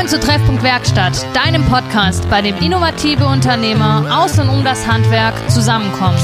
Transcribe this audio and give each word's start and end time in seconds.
Willkommen 0.00 0.18
zu 0.18 0.26
Treffpunkt 0.26 0.62
Werkstatt, 0.62 1.36
deinem 1.36 1.62
Podcast, 1.66 2.26
bei 2.30 2.40
dem 2.40 2.56
innovative 2.56 3.26
Unternehmer 3.26 4.22
aus 4.22 4.38
und 4.38 4.48
um 4.48 4.64
das 4.64 4.86
Handwerk 4.86 5.34
zusammenkommen. 5.50 6.16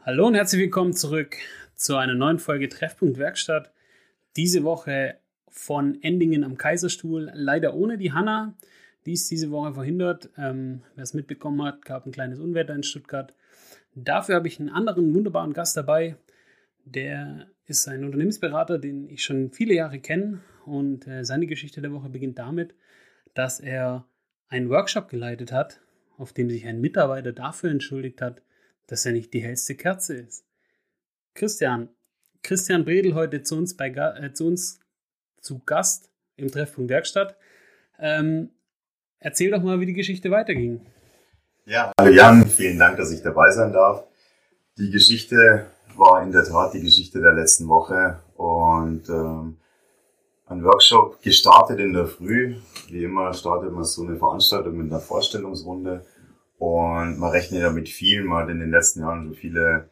Hallo 0.00 0.26
und 0.26 0.34
herzlich 0.34 0.62
willkommen 0.62 0.92
zurück 0.92 1.36
zu 1.76 1.94
einer 1.94 2.14
neuen 2.14 2.40
Folge 2.40 2.68
Treffpunkt 2.68 3.18
Werkstatt. 3.18 3.72
Diese 4.34 4.64
Woche 4.64 5.20
von 5.50 6.02
Endingen 6.02 6.44
am 6.44 6.56
Kaiserstuhl, 6.56 7.30
leider 7.34 7.74
ohne 7.74 7.98
die 7.98 8.12
Hanna. 8.12 8.54
Die 9.06 9.12
ist 9.12 9.30
diese 9.30 9.50
Woche 9.50 9.74
verhindert. 9.74 10.30
Ähm, 10.36 10.82
Wer 10.94 11.04
es 11.04 11.14
mitbekommen 11.14 11.62
hat, 11.62 11.84
gab 11.84 12.06
ein 12.06 12.12
kleines 12.12 12.40
Unwetter 12.40 12.74
in 12.74 12.82
Stuttgart. 12.82 13.34
Dafür 13.94 14.36
habe 14.36 14.48
ich 14.48 14.60
einen 14.60 14.68
anderen 14.68 15.14
wunderbaren 15.14 15.52
Gast 15.52 15.76
dabei. 15.76 16.16
Der 16.84 17.48
ist 17.66 17.88
ein 17.88 18.04
Unternehmensberater, 18.04 18.78
den 18.78 19.08
ich 19.08 19.22
schon 19.22 19.50
viele 19.50 19.74
Jahre 19.74 19.98
kenne. 19.98 20.40
Und 20.64 21.06
äh, 21.06 21.24
seine 21.24 21.46
Geschichte 21.46 21.80
der 21.80 21.92
Woche 21.92 22.08
beginnt 22.08 22.38
damit, 22.38 22.74
dass 23.34 23.60
er 23.60 24.06
einen 24.48 24.68
Workshop 24.70 25.08
geleitet 25.08 25.52
hat, 25.52 25.80
auf 26.16 26.32
dem 26.32 26.50
sich 26.50 26.66
ein 26.66 26.80
Mitarbeiter 26.80 27.32
dafür 27.32 27.70
entschuldigt 27.70 28.20
hat, 28.20 28.42
dass 28.86 29.06
er 29.06 29.12
nicht 29.12 29.32
die 29.32 29.42
hellste 29.42 29.74
Kerze 29.74 30.14
ist. 30.14 30.44
Christian, 31.34 31.90
Christian 32.42 32.84
Bredel 32.84 33.14
heute 33.14 33.42
zu 33.42 33.56
uns, 33.56 33.76
bei, 33.76 33.88
äh, 33.90 34.32
zu, 34.32 34.46
uns 34.46 34.80
zu 35.40 35.60
Gast 35.64 36.10
im 36.36 36.50
Treffpunkt 36.50 36.90
Werkstatt. 36.90 37.36
Ähm, 37.98 38.50
erzähl 39.18 39.50
doch 39.50 39.62
mal, 39.62 39.80
wie 39.80 39.86
die 39.86 39.94
Geschichte 39.94 40.30
weiterging. 40.30 40.86
Ja, 41.66 41.92
hallo 42.00 42.12
Jan, 42.12 42.46
vielen 42.46 42.78
Dank, 42.78 42.96
dass 42.96 43.10
ich 43.10 43.22
dabei 43.22 43.50
sein 43.50 43.72
darf. 43.72 44.04
Die 44.78 44.90
Geschichte 44.90 45.66
war 45.96 46.22
in 46.22 46.32
der 46.32 46.44
Tat 46.44 46.72
die 46.74 46.80
Geschichte 46.80 47.20
der 47.20 47.32
letzten 47.32 47.68
Woche 47.68 48.20
und 48.36 49.08
ähm, 49.08 49.58
ein 50.46 50.64
Workshop 50.64 51.20
gestartet 51.20 51.80
in 51.80 51.92
der 51.92 52.06
Früh. 52.06 52.56
Wie 52.88 53.04
immer 53.04 53.34
startet 53.34 53.72
man 53.72 53.84
so 53.84 54.06
eine 54.06 54.16
Veranstaltung 54.16 54.78
mit 54.78 54.90
einer 54.90 55.00
Vorstellungsrunde 55.00 56.06
und 56.58 57.18
man 57.18 57.30
rechnet 57.30 57.60
ja 57.60 57.70
mit 57.70 57.88
viel. 57.88 58.24
Man 58.24 58.44
hat 58.44 58.50
in 58.50 58.60
den 58.60 58.70
letzten 58.70 59.00
Jahren 59.00 59.24
schon 59.24 59.34
viele 59.34 59.90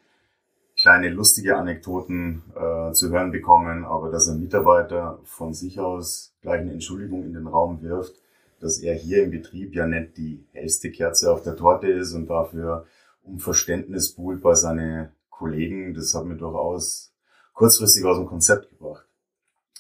kleine 0.77 1.09
lustige 1.09 1.57
Anekdoten 1.57 2.43
äh, 2.55 2.93
zu 2.93 3.11
hören 3.11 3.33
bekommen, 3.33 3.85
aber 3.85 4.11
dass 4.11 4.29
ein 4.29 4.41
Mitarbeiter 4.41 5.19
von 5.25 5.55
sich 5.55 5.81
aus 5.81 6.35
gleich 6.43 6.61
eine 6.61 6.73
Entschuldigung 6.73 7.25
in 7.25 7.33
den 7.33 7.47
Raum 7.47 7.83
wirft, 7.83 8.15
dass 8.61 8.79
er 8.79 8.95
hier 8.95 9.25
im 9.25 9.31
Betrieb 9.31 9.75
ja 9.75 9.87
nicht 9.87 10.17
die 10.17 10.45
hellste 10.53 10.91
Kerze 10.91 11.33
auf 11.33 11.43
der 11.43 11.57
Torte 11.57 11.89
ist 11.89 12.13
und 12.13 12.29
dafür 12.29 12.87
um 13.23 13.39
Verständnis 13.39 14.13
buhlt 14.13 14.43
bei 14.43 14.55
seinen 14.55 15.09
Kollegen, 15.31 15.95
das 15.95 16.15
hat 16.15 16.25
mir 16.25 16.37
durchaus 16.37 17.13
kurzfristig 17.53 18.05
aus 18.05 18.19
dem 18.19 18.27
Konzept 18.27 18.71
gebracht. 18.71 19.07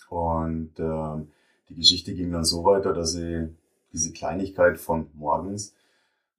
Und 0.08 0.78
äh, 0.78 1.26
die 1.68 1.74
Geschichte 1.74 2.14
ging 2.14 2.32
dann 2.32 2.44
so 2.44 2.64
weiter, 2.64 2.92
dass 2.92 3.14
ich 3.14 3.48
diese 3.92 4.12
Kleinigkeit 4.12 4.78
von 4.78 5.08
morgens 5.14 5.74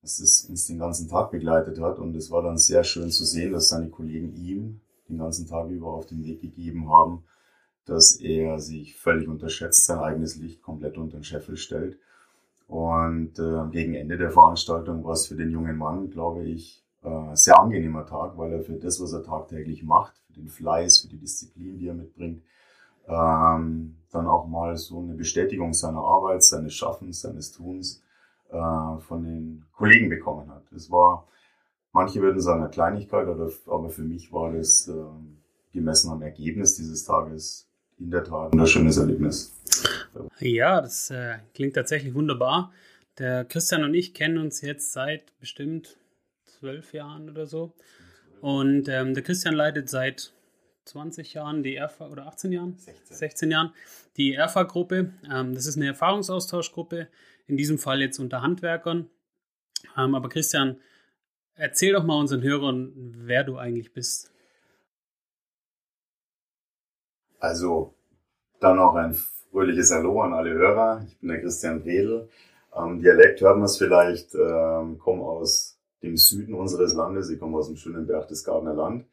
dass 0.08 0.20
das 0.20 0.46
uns 0.50 0.68
den 0.68 0.80
ganzen 0.80 1.10
Tag 1.10 1.32
begleitet 1.32 1.82
hat. 1.82 2.00
Und 2.00 2.16
es 2.16 2.32
war 2.32 2.42
dann 2.42 2.58
sehr 2.58 2.86
schön 2.86 3.12
zu 3.12 3.26
sehen, 3.26 3.52
dass 3.52 3.68
seine 3.68 3.90
Kollegen 3.90 4.34
ihm 4.38 4.80
den 5.10 5.18
ganzen 5.18 5.48
Tag 5.48 5.70
über 5.70 5.88
auf 5.88 6.06
den 6.06 6.24
Weg 6.24 6.42
gegeben 6.42 6.90
haben, 6.90 7.26
dass 7.86 8.16
er 8.22 8.60
sich 8.60 8.96
völlig 8.96 9.28
unterschätzt, 9.28 9.86
sein 9.86 10.00
eigenes 10.00 10.38
Licht 10.38 10.62
komplett 10.62 10.98
unter 10.98 11.18
den 11.18 11.26
Scheffel 11.26 11.58
stellt. 11.58 11.98
Und 12.70 13.38
äh, 13.38 13.70
gegen 13.72 13.96
Ende 13.96 14.18
der 14.18 14.32
Veranstaltung 14.32 15.04
war 15.04 15.12
es 15.12 15.28
für 15.28 15.36
den 15.36 15.52
jungen 15.52 15.78
Mann, 15.78 16.10
glaube 16.10 16.46
ich, 16.46 16.86
äh, 17.04 17.36
sehr 17.36 17.60
angenehmer 17.60 18.06
Tag, 18.06 18.38
weil 18.38 18.54
er 18.54 18.62
für 18.62 18.78
das, 18.78 19.02
was 19.02 19.12
er 19.12 19.24
tagtäglich 19.24 19.84
macht, 19.84 20.14
für 20.28 20.34
den 20.34 20.48
Fleiß, 20.48 21.00
für 21.00 21.10
die 21.10 21.18
Disziplin, 21.18 21.80
die 21.80 21.88
er 21.88 21.94
mitbringt, 21.94 22.44
ähm, 23.08 23.98
dann 24.12 24.28
auch 24.28 24.48
mal 24.48 24.78
so 24.78 25.00
eine 25.00 25.16
Bestätigung 25.16 25.74
seiner 25.74 26.00
Arbeit, 26.00 26.44
seines 26.44 26.74
Schaffens, 26.74 27.22
seines 27.22 27.52
Tuns 27.52 28.02
äh, 28.50 29.00
von 29.00 29.24
den 29.24 29.66
Kollegen 29.74 30.10
bekommen 30.10 30.50
hat. 30.50 30.64
Das 30.72 30.90
war, 30.92 31.28
manche 31.92 32.22
würden 32.22 32.42
sagen, 32.42 32.62
eine 32.62 32.70
Kleinigkeit, 32.70 33.28
aber 33.28 33.90
für 33.90 34.04
mich 34.04 34.32
war 34.32 34.52
das 34.52 34.88
äh, 34.88 34.94
gemessen 35.74 36.12
am 36.12 36.22
Ergebnis 36.22 36.76
dieses 36.76 37.06
Tages 37.06 37.68
in 38.00 38.12
der 38.12 38.24
Tat 38.24 38.54
ein 38.54 38.68
schönes 38.68 38.98
Erlebnis. 38.98 39.54
Ja, 40.40 40.82
das 40.82 41.10
äh, 41.10 41.38
klingt 41.54 41.76
tatsächlich 41.76 42.14
wunderbar. 42.14 42.72
Der 43.18 43.46
Christian 43.46 43.84
und 43.84 43.94
ich 43.94 44.14
kennen 44.14 44.38
uns 44.38 44.62
jetzt 44.62 44.94
seit 44.94 45.38
bestimmt 45.40 45.98
zwölf 46.46 46.94
Jahren 46.94 47.30
oder 47.30 47.48
so. 47.48 47.74
Und 48.42 48.88
ähm, 48.88 49.14
der 49.14 49.24
Christian 49.24 49.56
leitet 49.56 49.90
seit 49.90 50.34
20 50.88 51.34
Jahren 51.34 51.64
die 51.64 51.76
ERFA 51.76 52.08
oder 52.08 52.28
18 52.28 52.52
Jahren? 52.52 52.78
16, 52.78 53.18
16 53.18 53.52
Jahren 53.52 53.74
die 54.18 54.34
ERFA-Gruppe. 54.34 55.14
Ähm, 55.32 55.54
das 55.54 55.66
ist 55.66 55.76
eine 55.76 55.88
Erfahrungsaustauschgruppe, 55.88 57.08
in 57.48 57.58
diesem 57.58 57.78
Fall 57.78 58.02
jetzt 58.02 58.20
unter 58.20 58.42
Handwerkern. 58.42 59.10
Ähm, 59.98 60.16
aber 60.16 60.30
Christian, 60.30 60.78
erzähl 61.56 61.94
doch 61.94 62.04
mal 62.04 62.20
unseren 62.20 62.42
Hörern, 62.42 62.94
wer 63.18 63.44
du 63.44 63.58
eigentlich 63.58 63.94
bist. 63.94 64.32
Also, 67.40 67.94
dann 68.60 68.78
noch 68.78 68.96
ein 68.96 69.14
fröhliches 69.14 69.92
Hallo 69.92 70.22
an 70.22 70.34
alle 70.34 70.52
Hörer. 70.54 71.06
Ich 71.08 71.20
bin 71.20 71.30
der 71.30 71.42
Christian 71.42 71.84
Bredel. 71.84 72.30
Am 72.72 73.00
Dialekt 73.00 73.42
hört 73.42 73.58
man 73.58 73.66
es 73.66 73.78
vielleicht, 73.78 74.34
ähm, 74.34 74.98
komme 74.98 75.24
aus 75.24 75.80
dem 76.02 76.18
Süden 76.18 76.54
unseres 76.54 76.94
Landes. 76.94 77.30
Ich 77.30 77.40
komme 77.40 77.58
aus 77.58 77.68
dem 77.68 77.78
schönen 77.78 78.08
Berchtesgadener 78.08 78.74
Land 78.74 79.06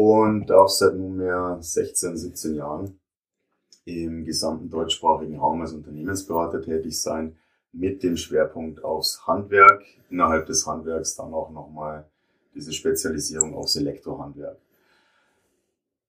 und 0.00 0.46
darf 0.46 0.70
seit 0.70 0.94
nunmehr 0.94 1.58
16, 1.60 2.16
17 2.16 2.54
Jahren 2.54 2.98
im 3.84 4.24
gesamten 4.24 4.70
deutschsprachigen 4.70 5.38
Raum 5.38 5.60
als 5.60 5.74
Unternehmensberater 5.74 6.62
tätig 6.62 6.98
sein 6.98 7.36
mit 7.72 8.02
dem 8.02 8.16
Schwerpunkt 8.16 8.82
aufs 8.82 9.26
Handwerk, 9.26 9.82
innerhalb 10.08 10.46
des 10.46 10.66
Handwerks 10.66 11.16
dann 11.16 11.34
auch 11.34 11.50
nochmal 11.50 12.08
diese 12.54 12.72
Spezialisierung 12.72 13.54
aufs 13.54 13.76
Elektrohandwerk. 13.76 14.56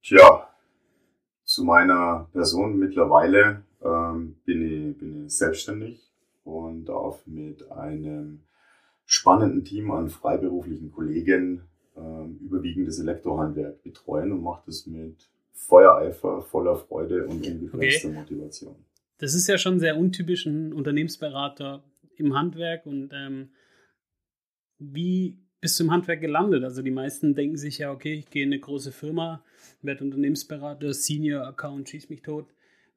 Tja, 0.01 0.47
zu 1.43 1.65
meiner 1.65 2.29
Person 2.31 2.77
mittlerweile 2.77 3.63
ähm, 3.83 4.37
bin, 4.45 4.61
ich, 4.61 4.97
bin 4.99 5.25
ich 5.25 5.35
selbstständig 5.35 5.99
und 6.45 6.85
darf 6.85 7.27
mit 7.27 7.69
einem 7.69 8.43
spannenden 9.03 9.65
Team 9.65 9.91
an 9.91 10.07
freiberuflichen 10.07 10.93
Kollegen 10.93 11.67
ähm, 11.97 12.39
überwiegend 12.41 12.87
das 12.87 12.99
Elektrohandwerk 12.99 13.83
betreuen 13.83 14.31
und 14.31 14.43
mache 14.43 14.63
das 14.65 14.87
mit 14.87 15.29
Feuereifer, 15.53 16.41
voller 16.41 16.75
Freude 16.75 17.25
und 17.27 17.45
unbegrenzter 17.45 18.09
okay. 18.09 18.17
Motivation 18.17 18.75
das 19.21 19.35
ist 19.35 19.47
ja 19.47 19.59
schon 19.59 19.79
sehr 19.79 19.97
untypisch, 19.97 20.47
ein 20.47 20.73
Unternehmensberater 20.73 21.83
im 22.17 22.35
Handwerk. 22.35 22.87
Und 22.87 23.11
ähm, 23.13 23.49
wie 24.79 25.37
bist 25.61 25.79
du 25.79 25.83
im 25.83 25.91
Handwerk 25.91 26.21
gelandet? 26.21 26.63
Also 26.63 26.81
die 26.81 26.89
meisten 26.89 27.35
denken 27.35 27.55
sich 27.55 27.77
ja, 27.77 27.91
okay, 27.91 28.15
ich 28.15 28.31
gehe 28.31 28.43
in 28.43 28.49
eine 28.49 28.59
große 28.59 28.91
Firma, 28.91 29.43
werde 29.83 30.03
Unternehmensberater, 30.03 30.91
Senior 30.93 31.45
Account, 31.45 31.87
schieß 31.87 32.09
mich 32.09 32.23
tot. 32.23 32.47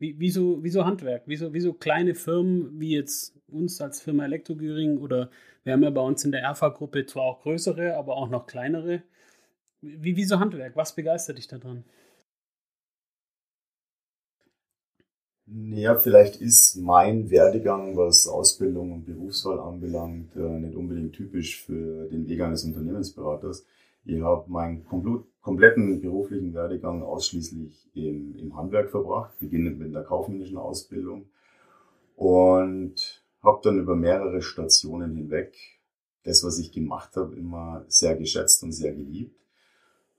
Wie, 0.04 0.14
wieso, 0.18 0.62
wieso 0.62 0.84
Handwerk? 0.84 1.22
Wieso, 1.24 1.54
wieso 1.54 1.72
kleine 1.72 2.14
Firmen 2.14 2.78
wie 2.78 2.90
jetzt 2.94 3.34
uns 3.48 3.80
als 3.80 4.02
Firma 4.02 4.24
Elektrogüring 4.26 4.98
oder 4.98 5.30
wir 5.64 5.72
haben 5.72 5.82
ja 5.82 5.88
bei 5.88 6.02
uns 6.02 6.24
in 6.26 6.32
der 6.32 6.42
Erfa-Gruppe 6.42 7.06
zwar 7.06 7.22
auch 7.22 7.40
größere, 7.40 7.96
aber 7.96 8.16
auch 8.18 8.28
noch 8.28 8.46
kleinere. 8.46 9.02
Wie, 9.80 10.14
wieso 10.14 10.38
Handwerk? 10.40 10.76
Was 10.76 10.94
begeistert 10.94 11.38
dich 11.38 11.48
daran? 11.48 11.84
Ja, 15.46 15.94
vielleicht 15.96 16.36
ist 16.36 16.76
mein 16.76 17.30
Werdegang, 17.30 17.96
was 17.96 18.28
Ausbildung 18.28 18.92
und 18.92 19.06
Berufswahl 19.06 19.58
anbelangt, 19.58 20.36
äh, 20.36 20.40
nicht 20.40 20.76
unbedingt 20.76 21.14
typisch 21.14 21.62
für 21.64 22.08
den 22.10 22.28
Weg 22.28 22.42
eines 22.42 22.64
Unternehmensberaters. 22.64 23.64
Ich 24.04 24.20
habe 24.20 24.50
meinen 24.50 24.84
kompletten 25.44 26.00
beruflichen 26.00 26.54
Werdegang 26.54 27.02
ausschließlich 27.02 27.90
im, 27.94 28.34
im 28.36 28.56
Handwerk 28.56 28.90
verbracht, 28.90 29.38
beginnend 29.38 29.78
mit 29.78 29.94
der 29.94 30.02
kaufmännischen 30.02 30.56
Ausbildung 30.56 31.26
und 32.16 33.22
habe 33.42 33.60
dann 33.62 33.78
über 33.78 33.94
mehrere 33.94 34.42
Stationen 34.42 35.14
hinweg 35.14 35.54
das, 36.24 36.42
was 36.42 36.58
ich 36.58 36.72
gemacht 36.72 37.14
habe, 37.16 37.36
immer 37.36 37.84
sehr 37.86 38.16
geschätzt 38.16 38.64
und 38.64 38.72
sehr 38.72 38.94
geliebt 38.94 39.44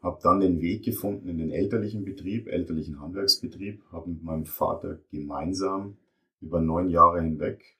habe 0.05 0.19
dann 0.21 0.39
den 0.39 0.61
Weg 0.61 0.85
gefunden 0.85 1.27
in 1.27 1.39
den 1.39 1.51
elterlichen 1.51 2.05
Betrieb, 2.05 2.47
elterlichen 2.47 3.01
Handwerksbetrieb, 3.01 3.81
habe 3.91 4.11
mit 4.11 4.23
meinem 4.23 4.45
Vater 4.45 4.99
gemeinsam 5.11 5.97
über 6.41 6.61
neun 6.61 6.89
Jahre 6.89 7.21
hinweg 7.21 7.75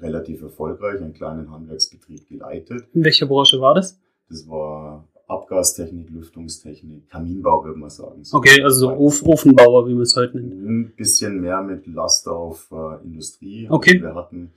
relativ 0.00 0.42
erfolgreich 0.42 1.00
einen 1.00 1.12
kleinen 1.12 1.50
Handwerksbetrieb 1.50 2.28
geleitet. 2.28 2.88
In 2.92 3.04
welcher 3.04 3.26
Branche 3.26 3.60
war 3.60 3.74
das? 3.74 3.98
Das 4.28 4.48
war 4.48 5.06
Abgastechnik, 5.30 6.10
Lüftungstechnik, 6.10 7.08
Kaminbau, 7.08 7.64
würde 7.64 7.78
man 7.78 7.90
sagen. 7.90 8.24
So 8.24 8.36
okay, 8.36 8.62
also 8.62 8.88
so 8.88 8.92
Of 8.92 9.22
Ofenbauer, 9.22 9.86
wie 9.86 9.94
man 9.94 10.02
es 10.02 10.16
heute 10.16 10.38
nennt. 10.38 10.68
Ein 10.68 10.92
bisschen 10.96 11.40
mehr 11.40 11.62
mit 11.62 11.86
Last 11.86 12.28
auf 12.28 12.68
äh, 12.72 13.04
Industrie. 13.04 13.68
Okay. 13.70 13.92
Also 13.94 14.04
wir 14.06 14.14
hatten 14.14 14.52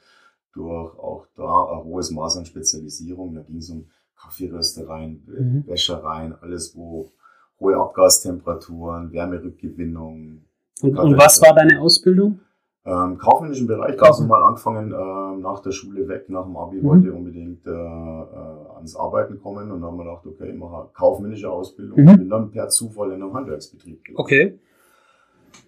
durch 0.54 0.98
auch 0.98 1.28
da 1.36 1.74
ein 1.74 1.84
hohes 1.84 2.12
Maß 2.12 2.38
an 2.38 2.46
Spezialisierung. 2.46 3.36
Da 3.36 3.42
ging 3.42 3.58
es 3.58 3.70
um 3.70 3.86
Kaffeeröstereien, 4.20 5.24
mhm. 5.26 5.64
Wäschereien, 5.68 6.34
alles, 6.42 6.76
wo 6.76 7.12
hohe 7.60 7.76
Abgastemperaturen, 7.78 9.12
Wärmerückgewinnung. 9.12 10.42
Und, 10.82 10.98
und 10.98 11.18
was 11.18 11.42
war 11.42 11.54
deine 11.54 11.80
Ausbildung? 11.80 12.40
Ähm, 12.86 13.18
kaufmännischen 13.18 13.66
Bereich, 13.66 13.98
ganz 13.98 14.20
normal 14.20 14.44
angefangen 14.44 14.92
äh, 14.92 15.42
nach 15.42 15.62
der 15.62 15.72
Schule 15.72 16.06
weg, 16.10 16.30
nach 16.30 16.44
dem 16.44 16.58
Abi 16.58 16.78
mhm. 16.78 16.84
wollte 16.84 17.14
unbedingt 17.14 17.66
äh, 17.66 17.72
äh, 17.72 18.76
ans 18.76 18.98
Arbeiten 18.98 19.40
kommen 19.40 19.72
und 19.72 19.80
dann 19.80 19.90
haben 19.90 19.98
wir 19.98 20.04
gedacht, 20.04 20.26
okay, 20.26 20.50
ich 20.52 20.58
mache 20.58 20.90
kaufmännische 20.94 21.50
Ausbildung 21.50 22.02
mhm. 22.02 22.08
und 22.10 22.18
bin 22.18 22.30
dann 22.30 22.52
per 22.52 22.68
Zufall 22.68 23.14
in 23.14 23.24
einem 23.24 23.34
Handwerksbetrieb 23.34 24.04
gegangen. 24.04 24.20
Okay. 24.20 24.60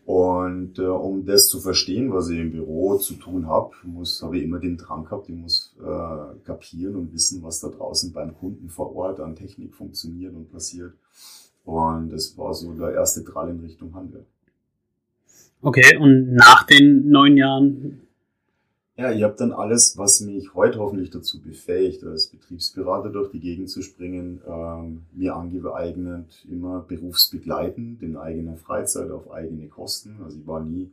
Und 0.06 0.78
äh, 0.78 0.84
um 0.84 1.26
das 1.26 1.48
zu 1.48 1.62
verstehen, 1.62 2.14
was 2.14 2.30
ich 2.30 2.38
im 2.38 2.52
Büro 2.52 2.98
zu 2.98 3.14
tun 3.14 3.48
habe, 3.48 3.72
muss 3.84 4.22
habe 4.22 4.38
ich 4.38 4.44
immer 4.44 4.60
den 4.60 4.76
Drang 4.76 5.06
gehabt, 5.06 5.30
ich 5.30 5.36
muss 5.36 5.76
äh, 5.80 6.40
kapieren 6.44 6.98
und 6.98 7.14
wissen, 7.14 7.42
was 7.44 7.62
da 7.62 7.70
draußen 7.70 8.12
beim 8.12 8.36
Kunden 8.38 8.70
vor 8.70 8.94
Ort 8.94 9.22
an 9.22 9.36
Technik 9.36 9.74
funktioniert 9.74 10.36
und 10.36 10.52
passiert. 10.52 10.94
Und 11.64 12.10
das 12.10 12.38
war 12.38 12.54
so 12.54 12.74
der 12.74 12.94
erste 12.94 13.24
Drall 13.24 13.50
in 13.50 13.62
Richtung 13.62 13.96
Handwerk. 13.96 14.28
Okay, 15.62 15.98
und 15.98 16.34
nach 16.34 16.64
den 16.64 17.10
neun 17.10 17.38
Jahren? 17.38 18.02
Ja, 18.98 19.12
ich 19.12 19.24
habe 19.24 19.36
dann 19.38 19.52
alles, 19.52 19.98
was 19.98 20.22
mich 20.22 20.54
heute 20.54 20.80
hoffentlich 20.80 21.10
dazu 21.10 21.42
befähigt, 21.42 22.06
als 22.06 22.28
Betriebsberater 22.28 23.10
durch 23.10 23.30
die 23.30 23.42
Gegend 23.42 23.70
zu 23.70 23.82
springen, 23.82 24.42
ähm, 24.48 25.04
mir 25.12 25.36
angeeignet, 25.36 26.46
immer 26.50 26.80
berufsbegleitend, 26.80 28.02
in 28.02 28.16
eigener 28.16 28.56
Freizeit, 28.56 29.12
auf 29.12 29.32
eigene 29.32 29.68
Kosten. 29.68 30.18
Also 30.24 30.38
ich 30.40 30.48
war 30.48 30.62
nie 30.62 30.92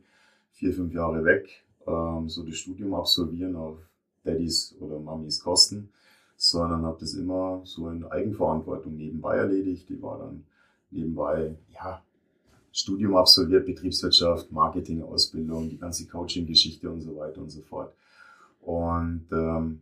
vier, 0.51 0.73
fünf 0.73 0.93
Jahre 0.93 1.23
weg, 1.23 1.63
ähm, 1.87 2.27
so 2.27 2.43
das 2.43 2.57
Studium 2.57 2.93
absolvieren 2.93 3.55
auf 3.55 3.77
Daddys 4.25 4.75
oder 4.81 4.99
Mamis 4.99 5.39
Kosten, 5.39 5.89
sondern 6.35 6.83
habe 6.83 6.97
das 6.99 7.13
immer 7.13 7.61
so 7.63 7.87
in 7.89 8.03
Eigenverantwortung 8.03 8.97
nebenbei 8.97 9.37
erledigt. 9.37 9.87
Die 9.87 10.01
war 10.01 10.19
dann 10.19 10.43
nebenbei, 10.91 11.55
ja, 11.73 12.01
Studium 12.73 13.15
absolviert, 13.15 13.67
Betriebswirtschaft, 13.67 14.51
Marketing-Ausbildung, 14.51 15.69
die 15.69 15.77
ganze 15.77 16.07
Coaching-Geschichte 16.07 16.89
und 16.89 17.01
so 17.01 17.15
weiter 17.15 17.41
und 17.41 17.51
so 17.51 17.61
fort. 17.61 17.93
Und 18.61 19.27
ähm, 19.31 19.81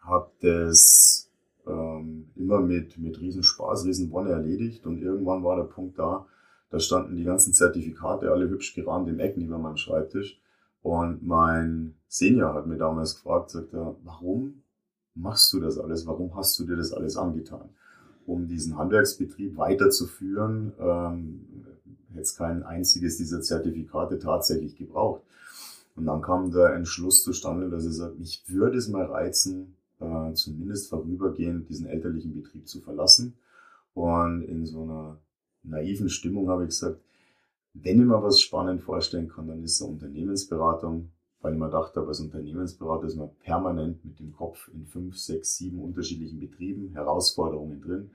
habe 0.00 0.30
das 0.40 1.30
ähm, 1.66 2.30
immer 2.34 2.60
mit, 2.60 2.96
mit 2.98 3.20
Riesenspaß, 3.20 3.84
Riesenwonne 3.84 4.30
erledigt 4.30 4.86
und 4.86 5.02
irgendwann 5.02 5.44
war 5.44 5.56
der 5.56 5.64
Punkt 5.64 5.98
da, 5.98 6.26
da 6.70 6.80
standen 6.80 7.16
die 7.16 7.24
ganzen 7.24 7.52
Zertifikate 7.52 8.30
alle 8.30 8.48
hübsch 8.48 8.74
gerahmt 8.74 9.08
im 9.08 9.20
Eck 9.20 9.36
neben 9.36 9.60
meinem 9.60 9.76
Schreibtisch. 9.76 10.40
Und 10.82 11.26
mein 11.26 11.94
Senior 12.08 12.54
hat 12.54 12.66
mir 12.66 12.76
damals 12.76 13.16
gefragt, 13.16 13.50
sagt 13.50 13.74
er, 13.74 13.96
warum 14.04 14.62
machst 15.14 15.52
du 15.52 15.60
das 15.60 15.78
alles? 15.78 16.06
Warum 16.06 16.34
hast 16.36 16.58
du 16.58 16.64
dir 16.64 16.76
das 16.76 16.92
alles 16.92 17.16
angetan? 17.16 17.70
Um 18.26 18.46
diesen 18.46 18.76
Handwerksbetrieb 18.76 19.56
weiterzuführen, 19.56 20.72
ähm, 20.78 21.66
jetzt 22.14 22.36
kein 22.36 22.62
einziges 22.62 23.16
dieser 23.16 23.40
Zertifikate 23.40 24.18
tatsächlich 24.18 24.76
gebraucht. 24.76 25.22
Und 25.96 26.06
dann 26.06 26.22
kam 26.22 26.52
der 26.52 26.74
Entschluss 26.74 27.24
zustande, 27.24 27.68
dass 27.68 27.84
er 27.84 27.92
sagt, 27.92 28.18
mich 28.18 28.44
würde 28.46 28.78
es 28.78 28.88
mal 28.88 29.04
reizen, 29.04 29.76
äh, 30.00 30.32
zumindest 30.32 30.88
vorübergehend 30.88 31.68
diesen 31.68 31.86
elterlichen 31.86 32.34
Betrieb 32.34 32.68
zu 32.68 32.80
verlassen. 32.80 33.34
Und 33.94 34.42
in 34.42 34.64
so 34.64 34.84
einer 34.84 35.18
naiven 35.64 36.08
Stimmung 36.08 36.48
habe 36.48 36.64
ich 36.64 36.68
gesagt, 36.68 37.00
wenn 37.74 38.00
ich 38.00 38.06
mir 38.06 38.22
was 38.22 38.40
spannend 38.40 38.82
vorstellen 38.82 39.28
kann, 39.28 39.48
dann 39.48 39.62
ist 39.62 39.72
es 39.72 39.80
Unternehmensberatung, 39.80 41.10
weil 41.40 41.54
ich 41.54 41.58
mir 41.58 41.70
dachte, 41.70 42.00
als 42.00 42.20
Unternehmensberater 42.20 43.06
ist 43.06 43.16
man 43.16 43.30
permanent 43.40 44.04
mit 44.04 44.18
dem 44.18 44.32
Kopf 44.32 44.68
in 44.72 44.86
fünf, 44.86 45.16
sechs, 45.18 45.56
sieben 45.56 45.80
unterschiedlichen 45.80 46.40
Betrieben, 46.40 46.92
Herausforderungen 46.92 47.80
drin, 47.80 48.10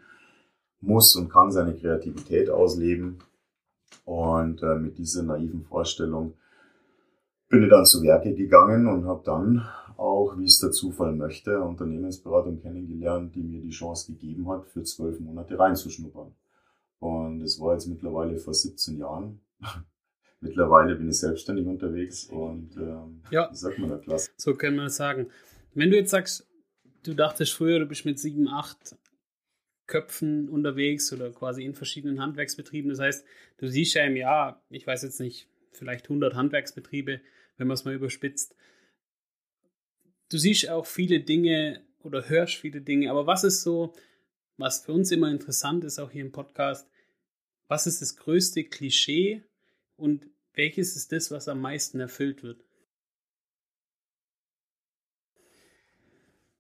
muss 0.82 1.16
und 1.16 1.30
kann 1.30 1.52
seine 1.52 1.76
Kreativität 1.76 2.50
ausleben 2.50 3.20
und 4.06 4.62
äh, 4.64 4.76
mit 4.76 4.98
dieser 4.98 5.24
naiven 5.24 5.64
Vorstellung 5.64 6.34
bin 7.50 7.64
ich 7.64 7.70
dann 7.70 7.86
zu 7.86 8.02
Werke 8.02 8.34
gegangen 8.34 8.88
und 8.88 9.06
habe 9.06 9.22
dann 9.24 9.68
auch, 9.98 10.38
wie 10.38 10.46
es 10.46 10.60
der 10.60 10.72
Zufall 10.72 11.14
möchte, 11.14 11.62
Unternehmensberatung 11.62 12.60
kennengelernt, 12.60 13.36
die 13.36 13.44
mir 13.44 13.62
die 13.62 13.70
Chance 13.70 14.12
gegeben 14.12 14.50
hat, 14.50 14.66
für 14.66 14.84
zwölf 14.84 15.20
Monate 15.20 15.58
reinzuschnuppern. 15.58 16.34
Und 17.00 17.42
es 17.42 17.60
war 17.60 17.74
jetzt 17.74 17.88
mittlerweile 17.88 18.38
vor 18.38 18.54
17 18.54 18.98
Jahren. 18.98 19.42
mittlerweile 20.40 20.96
bin 20.96 21.10
ich 21.10 21.20
selbstständig 21.20 21.66
unterwegs 21.66 22.26
und 22.26 22.76
ähm, 22.78 23.22
ja. 23.32 23.50
wie 23.52 23.56
sagt 23.56 23.80
man 23.80 23.90
da 23.90 23.98
klasse? 23.98 24.32
So 24.38 24.56
kann 24.56 24.76
man 24.76 24.86
das 24.86 24.98
sagen. 24.98 25.28
Wenn 25.74 25.90
du 25.90 25.96
jetzt 25.96 26.12
sagst, 26.12 26.48
du 27.04 27.14
dachtest 27.14 27.54
früher, 27.54 27.80
du 27.80 27.86
bist 27.86 28.06
mit 28.06 28.20
sieben, 28.20 28.48
acht 28.48 28.96
Köpfen 29.88 30.50
unterwegs 30.50 31.12
oder 31.12 31.32
quasi 31.32 31.64
in 31.64 31.76
verschiedenen 31.76 32.22
Handwerksbetrieben. 32.22 32.90
Das 32.90 33.00
heißt, 33.00 33.26
du 33.58 33.68
siehst 33.68 33.96
ja 33.96 34.04
im 34.06 34.16
Jahr, 34.16 34.64
ich 34.70 34.88
weiß 34.88 35.04
jetzt 35.04 35.20
nicht, 35.20 35.48
vielleicht 35.72 36.06
100 36.06 36.36
Handwerksbetriebe, 36.36 37.22
wenn 37.58 37.68
man 37.68 37.76
es 37.76 37.86
mal 37.86 37.94
überspitzt. 37.94 38.56
Du 40.30 40.38
siehst 40.38 40.70
auch 40.70 40.86
viele 40.86 41.20
Dinge 41.20 41.84
oder 42.02 42.28
hörst 42.30 42.56
viele 42.56 42.82
Dinge, 42.82 43.12
aber 43.12 43.28
was 43.28 43.44
ist 43.44 43.62
so, 43.62 43.94
was 44.58 44.86
für 44.86 44.94
uns 44.94 45.12
immer 45.12 45.30
interessant 45.30 45.84
ist, 45.84 46.00
auch 46.00 46.12
hier 46.12 46.22
im 46.22 46.32
Podcast, 46.32 46.88
was 47.68 47.88
ist 47.88 48.02
das 48.02 48.16
größte 48.16 48.64
Klischee 48.64 49.44
und 49.96 50.28
welches 50.54 50.96
ist 50.96 51.12
das, 51.12 51.32
was 51.32 51.48
am 51.48 51.62
meisten 51.62 52.00
erfüllt 52.00 52.44
wird? 52.44 52.64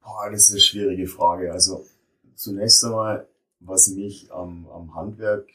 Boah, 0.01 0.29
das 0.31 0.43
ist 0.43 0.51
eine 0.51 0.59
schwierige 0.59 1.07
Frage. 1.07 1.51
Also 1.51 1.85
zunächst 2.35 2.83
einmal, 2.83 3.27
was 3.59 3.89
mich 3.89 4.31
am, 4.31 4.67
am 4.69 4.95
Handwerk 4.95 5.47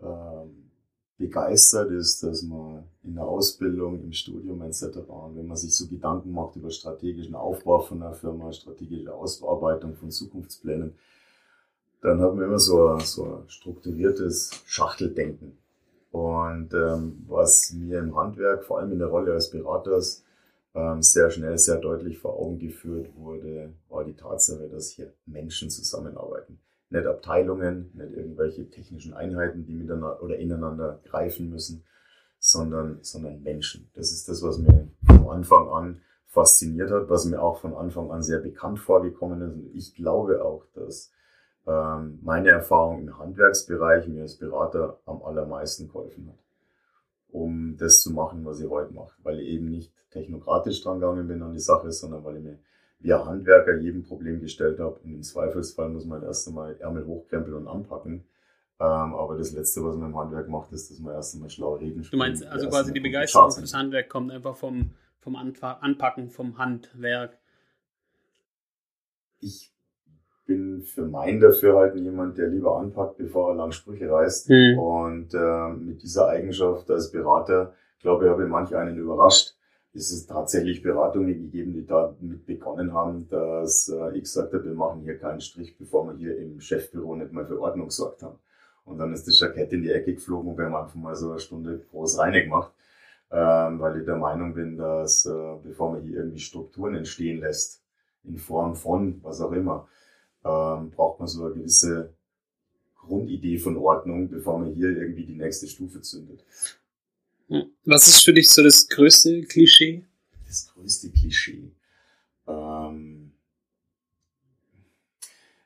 ähm, 0.00 0.70
begeistert, 1.18 1.90
ist, 1.90 2.22
dass 2.22 2.42
man 2.42 2.84
in 3.02 3.14
der 3.14 3.24
Ausbildung, 3.24 4.02
im 4.02 4.12
Studium 4.12 4.62
etc., 4.62 4.86
wenn 5.34 5.46
man 5.46 5.56
sich 5.56 5.74
so 5.76 5.86
Gedanken 5.86 6.32
macht 6.32 6.56
über 6.56 6.70
strategischen 6.70 7.34
Aufbau 7.34 7.80
von 7.80 8.02
einer 8.02 8.14
Firma, 8.14 8.52
strategische 8.52 9.14
Ausarbeitung 9.14 9.94
von 9.94 10.10
Zukunftsplänen, 10.10 10.94
dann 12.00 12.20
hat 12.20 12.34
man 12.34 12.44
immer 12.44 12.58
so, 12.58 12.88
ein, 12.88 13.00
so 13.00 13.24
ein 13.24 13.48
strukturiertes 13.48 14.62
Schachteldenken. 14.64 15.58
Und 16.10 16.72
ähm, 16.74 17.24
was 17.28 17.72
mir 17.72 18.00
im 18.00 18.16
Handwerk, 18.16 18.64
vor 18.64 18.78
allem 18.78 18.92
in 18.92 18.98
der 18.98 19.08
Rolle 19.08 19.32
als 19.32 19.50
Beraters, 19.50 20.24
sehr 21.00 21.30
schnell, 21.30 21.58
sehr 21.58 21.78
deutlich 21.78 22.18
vor 22.18 22.38
Augen 22.38 22.58
geführt 22.58 23.10
wurde, 23.16 23.74
war 23.88 24.04
die 24.04 24.14
Tatsache, 24.14 24.68
dass 24.68 24.90
hier 24.90 25.12
Menschen 25.26 25.68
zusammenarbeiten. 25.68 26.60
Nicht 26.90 27.06
Abteilungen, 27.06 27.90
nicht 27.94 28.12
irgendwelche 28.12 28.68
technischen 28.68 29.14
Einheiten, 29.14 29.64
die 29.64 29.74
miteinander 29.74 30.22
oder 30.22 30.36
ineinander 30.38 31.00
greifen 31.04 31.50
müssen, 31.50 31.84
sondern, 32.38 32.98
sondern 33.02 33.42
Menschen. 33.42 33.90
Das 33.94 34.12
ist 34.12 34.28
das, 34.28 34.42
was 34.42 34.58
mir 34.58 34.88
von 35.06 35.28
Anfang 35.28 35.68
an 35.68 36.00
fasziniert 36.26 36.90
hat, 36.90 37.08
was 37.08 37.24
mir 37.24 37.42
auch 37.42 37.58
von 37.58 37.74
Anfang 37.74 38.10
an 38.10 38.22
sehr 38.22 38.38
bekannt 38.38 38.78
vorgekommen 38.78 39.42
ist. 39.42 39.54
Und 39.54 39.74
ich 39.74 39.94
glaube 39.94 40.44
auch, 40.44 40.64
dass 40.74 41.12
ähm, 41.66 42.20
meine 42.22 42.50
Erfahrung 42.50 43.00
im 43.00 43.18
Handwerksbereich 43.18 44.06
mir 44.06 44.22
als 44.22 44.36
Berater 44.36 45.00
am 45.04 45.22
allermeisten 45.22 45.88
geholfen 45.88 46.28
hat 46.28 46.49
um 47.32 47.76
das 47.76 48.00
zu 48.00 48.12
machen, 48.12 48.44
was 48.44 48.60
ich 48.60 48.68
heute 48.68 48.92
mache. 48.92 49.14
Weil 49.22 49.40
ich 49.40 49.48
eben 49.48 49.70
nicht 49.70 49.92
technokratisch 50.10 50.82
dran 50.82 51.00
gegangen 51.00 51.28
bin 51.28 51.42
an 51.42 51.52
die 51.52 51.60
Sache, 51.60 51.92
sondern 51.92 52.24
weil 52.24 52.36
ich 52.36 52.42
mir 52.42 52.58
wie 53.00 53.12
ein 53.14 53.24
Handwerker 53.24 53.78
jedem 53.78 54.02
Problem 54.02 54.40
gestellt 54.40 54.78
habe. 54.78 54.96
Und 55.02 55.14
im 55.14 55.22
Zweifelsfall 55.22 55.88
muss 55.88 56.04
man 56.04 56.22
erst 56.22 56.46
einmal 56.48 56.76
Ärmel 56.80 57.06
hochkrempeln 57.06 57.56
und 57.56 57.68
anpacken. 57.68 58.24
Ähm, 58.78 59.14
aber 59.14 59.36
das 59.36 59.52
Letzte, 59.52 59.84
was 59.84 59.96
man 59.96 60.10
im 60.10 60.16
Handwerk 60.16 60.48
macht, 60.48 60.72
ist, 60.72 60.90
dass 60.90 60.98
man 61.00 61.14
erst 61.14 61.34
einmal 61.34 61.50
schlau 61.50 61.74
reden 61.74 62.06
Du 62.10 62.16
meinst 62.16 62.44
also 62.46 62.68
quasi 62.68 62.92
die 62.92 63.00
Begeisterung 63.00 63.52
für 63.52 63.60
das 63.60 63.74
Handwerk 63.74 64.08
kommt 64.08 64.30
einfach 64.30 64.56
vom, 64.56 64.92
vom 65.18 65.36
Anpacken, 65.36 66.30
vom 66.30 66.56
Handwerk. 66.58 67.38
Ich 69.40 69.72
bin 70.50 70.82
für 70.82 71.06
mein 71.06 71.38
Dafürhalten 71.38 72.02
jemand, 72.02 72.36
der 72.36 72.48
lieber 72.48 72.76
anpackt, 72.76 73.18
bevor 73.18 73.52
er 73.52 73.54
lang 73.54 73.70
Sprüche 73.70 74.10
reißt. 74.10 74.50
Mhm. 74.50 74.78
Und 74.80 75.32
äh, 75.32 75.68
mit 75.68 76.02
dieser 76.02 76.26
Eigenschaft 76.26 76.90
als 76.90 77.12
Berater, 77.12 77.72
glaube 78.00 78.24
ich, 78.24 78.30
habe 78.32 78.42
ich 78.42 78.48
manch 78.48 78.74
einen 78.74 78.98
überrascht. 78.98 79.54
Es 79.94 80.10
ist 80.10 80.28
tatsächlich 80.28 80.82
Beratungen 80.82 81.40
gegeben, 81.40 81.72
die 81.72 81.86
damit 81.86 82.46
begonnen 82.46 82.92
haben, 82.92 83.28
dass 83.28 83.88
äh, 83.88 84.16
ich 84.16 84.22
gesagt 84.24 84.52
habe, 84.52 84.64
wir 84.64 84.74
machen 84.74 85.02
hier 85.02 85.18
keinen 85.18 85.40
Strich, 85.40 85.78
bevor 85.78 86.08
wir 86.08 86.16
hier 86.16 86.36
im 86.36 86.60
Chefbüro 86.60 87.14
nicht 87.14 87.32
mal 87.32 87.46
für 87.46 87.60
Ordnung 87.60 87.86
gesorgt 87.86 88.24
haben. 88.24 88.38
Und 88.84 88.98
dann 88.98 89.12
ist 89.12 89.28
das 89.28 89.38
Jackett 89.38 89.72
in 89.72 89.82
die 89.82 89.92
Ecke 89.92 90.14
geflogen 90.14 90.50
und 90.50 90.58
wir 90.58 90.64
haben 90.64 90.74
einfach 90.74 90.96
mal 90.96 91.14
so 91.14 91.30
eine 91.30 91.38
Stunde 91.38 91.80
groß 91.92 92.18
reine 92.18 92.42
gemacht, 92.42 92.72
ähm, 93.30 93.78
weil 93.78 94.00
ich 94.00 94.04
der 94.04 94.16
Meinung 94.16 94.54
bin, 94.54 94.76
dass 94.76 95.26
äh, 95.26 95.56
bevor 95.62 95.92
man 95.92 96.02
hier 96.02 96.16
irgendwie 96.18 96.40
Strukturen 96.40 96.96
entstehen 96.96 97.38
lässt, 97.38 97.84
in 98.24 98.36
Form 98.36 98.74
von 98.74 99.20
was 99.22 99.40
auch 99.40 99.52
immer, 99.52 99.86
ähm, 100.44 100.90
braucht 100.90 101.20
man 101.20 101.28
so 101.28 101.44
eine 101.44 101.54
gewisse 101.54 102.14
Grundidee 102.96 103.58
von 103.58 103.76
Ordnung, 103.76 104.28
bevor 104.28 104.58
man 104.58 104.72
hier 104.74 104.90
irgendwie 104.90 105.24
die 105.24 105.34
nächste 105.34 105.66
Stufe 105.66 106.00
zündet. 106.00 106.44
Was 107.84 108.06
ist 108.06 108.22
für 108.22 108.32
dich 108.32 108.48
so 108.48 108.62
das 108.62 108.88
größte 108.88 109.42
Klischee? 109.42 110.04
Das 110.46 110.68
größte 110.72 111.10
Klischee. 111.10 111.72
Ähm, 112.46 113.32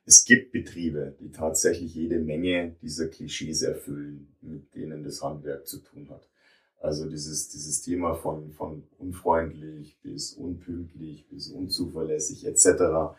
es 0.06 0.24
gibt 0.24 0.52
Betriebe, 0.52 1.14
die 1.20 1.30
tatsächlich 1.30 1.94
jede 1.94 2.18
Menge 2.18 2.76
dieser 2.82 3.08
Klischees 3.08 3.62
erfüllen, 3.62 4.34
mit 4.40 4.74
denen 4.74 5.02
das 5.02 5.22
Handwerk 5.22 5.66
zu 5.66 5.78
tun 5.78 6.08
hat. 6.10 6.28
Also 6.80 7.08
dieses, 7.08 7.48
dieses 7.48 7.80
Thema 7.82 8.14
von, 8.14 8.52
von 8.52 8.82
unfreundlich 8.98 9.96
bis 10.02 10.34
unpünktlich 10.34 11.26
bis 11.28 11.48
unzuverlässig 11.48 12.46
etc., 12.46 13.16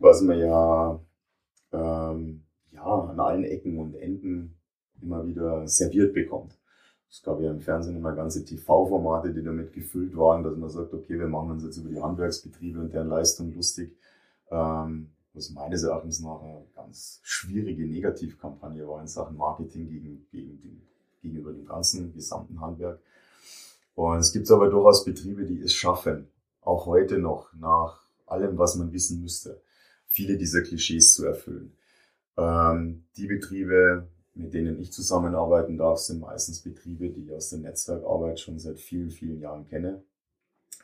was 0.00 0.22
man 0.22 0.38
ja, 0.38 1.00
ähm, 1.72 2.42
ja 2.72 2.82
an 2.82 3.20
allen 3.20 3.44
Ecken 3.44 3.78
und 3.78 3.94
Enden 3.94 4.56
immer 5.00 5.26
wieder 5.26 5.66
serviert 5.68 6.14
bekommt. 6.14 6.58
Es 7.08 7.22
gab 7.22 7.40
ja 7.40 7.50
im 7.50 7.60
Fernsehen 7.60 7.96
immer 7.96 8.12
ganze 8.12 8.44
TV-Formate, 8.44 9.32
die 9.32 9.42
damit 9.42 9.72
gefüllt 9.72 10.16
waren, 10.16 10.42
dass 10.42 10.56
man 10.56 10.70
sagt, 10.70 10.92
okay, 10.94 11.18
wir 11.18 11.26
machen 11.26 11.52
uns 11.52 11.64
jetzt 11.64 11.78
über 11.78 11.88
die 11.88 12.00
Handwerksbetriebe 12.00 12.80
und 12.80 12.92
deren 12.92 13.08
Leistung 13.08 13.52
lustig. 13.54 13.96
Ähm, 14.50 15.10
was 15.32 15.50
meines 15.50 15.84
Erachtens 15.84 16.20
nach 16.20 16.42
eine 16.42 16.64
ganz 16.74 17.20
schwierige 17.22 17.86
Negativkampagne 17.86 18.86
war 18.86 19.00
in 19.00 19.06
Sachen 19.06 19.36
Marketing 19.36 19.88
gegen, 19.88 20.26
gegen 20.30 20.60
den, 20.60 20.82
gegenüber 21.22 21.52
dem 21.52 21.66
ganzen 21.66 22.12
gesamten 22.12 22.60
Handwerk. 22.60 23.00
Und 23.94 24.18
es 24.18 24.32
gibt 24.32 24.50
aber 24.50 24.68
durchaus 24.68 25.04
Betriebe, 25.04 25.44
die 25.44 25.60
es 25.60 25.74
schaffen, 25.74 26.28
auch 26.62 26.86
heute 26.86 27.18
noch 27.18 27.52
nach 27.54 28.00
allem, 28.26 28.58
was 28.58 28.76
man 28.76 28.92
wissen 28.92 29.20
müsste, 29.20 29.60
viele 30.10 30.36
dieser 30.36 30.62
Klischees 30.62 31.14
zu 31.14 31.24
erfüllen. 31.24 31.72
Ähm, 32.36 33.04
die 33.16 33.26
Betriebe, 33.26 34.06
mit 34.34 34.52
denen 34.52 34.78
ich 34.78 34.92
zusammenarbeiten 34.92 35.78
darf, 35.78 35.98
sind 35.98 36.20
meistens 36.20 36.60
Betriebe, 36.60 37.08
die 37.08 37.24
ich 37.24 37.32
aus 37.32 37.50
der 37.50 37.60
Netzwerkarbeit 37.60 38.38
schon 38.38 38.58
seit 38.58 38.78
vielen, 38.78 39.10
vielen 39.10 39.40
Jahren 39.40 39.66
kenne 39.66 40.02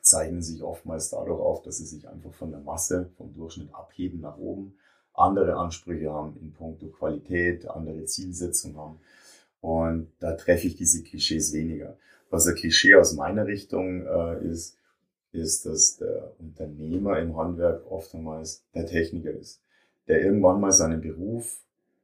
zeichnen 0.06 0.42
sich 0.42 0.62
oftmals 0.62 1.10
dadurch 1.10 1.40
auf, 1.40 1.62
dass 1.62 1.78
sie 1.78 1.84
sich 1.84 2.08
einfach 2.08 2.32
von 2.32 2.50
der 2.50 2.60
Masse, 2.60 3.10
vom 3.16 3.34
Durchschnitt 3.34 3.74
abheben 3.74 4.20
nach 4.20 4.38
oben, 4.38 4.78
andere 5.12 5.56
Ansprüche 5.56 6.12
haben 6.12 6.36
in 6.40 6.52
puncto 6.52 6.88
Qualität, 6.88 7.68
andere 7.68 8.04
Zielsetzungen 8.04 8.76
haben. 8.76 9.00
Und 9.60 10.12
da 10.20 10.32
treffe 10.32 10.68
ich 10.68 10.76
diese 10.76 11.02
Klischees 11.02 11.52
weniger. 11.52 11.96
Was 12.30 12.46
ein 12.46 12.54
Klischee 12.54 12.94
aus 12.94 13.14
meiner 13.14 13.46
Richtung 13.46 14.06
äh, 14.06 14.44
ist, 14.46 14.78
ist, 15.36 15.66
dass 15.66 15.96
der 15.96 16.32
Unternehmer 16.38 17.18
im 17.18 17.36
Handwerk 17.36 17.90
oftmals 17.90 18.64
der 18.74 18.86
Techniker 18.86 19.30
ist, 19.30 19.60
der 20.08 20.22
irgendwann 20.22 20.60
mal 20.60 20.72
seinen 20.72 21.00
Beruf 21.00 21.60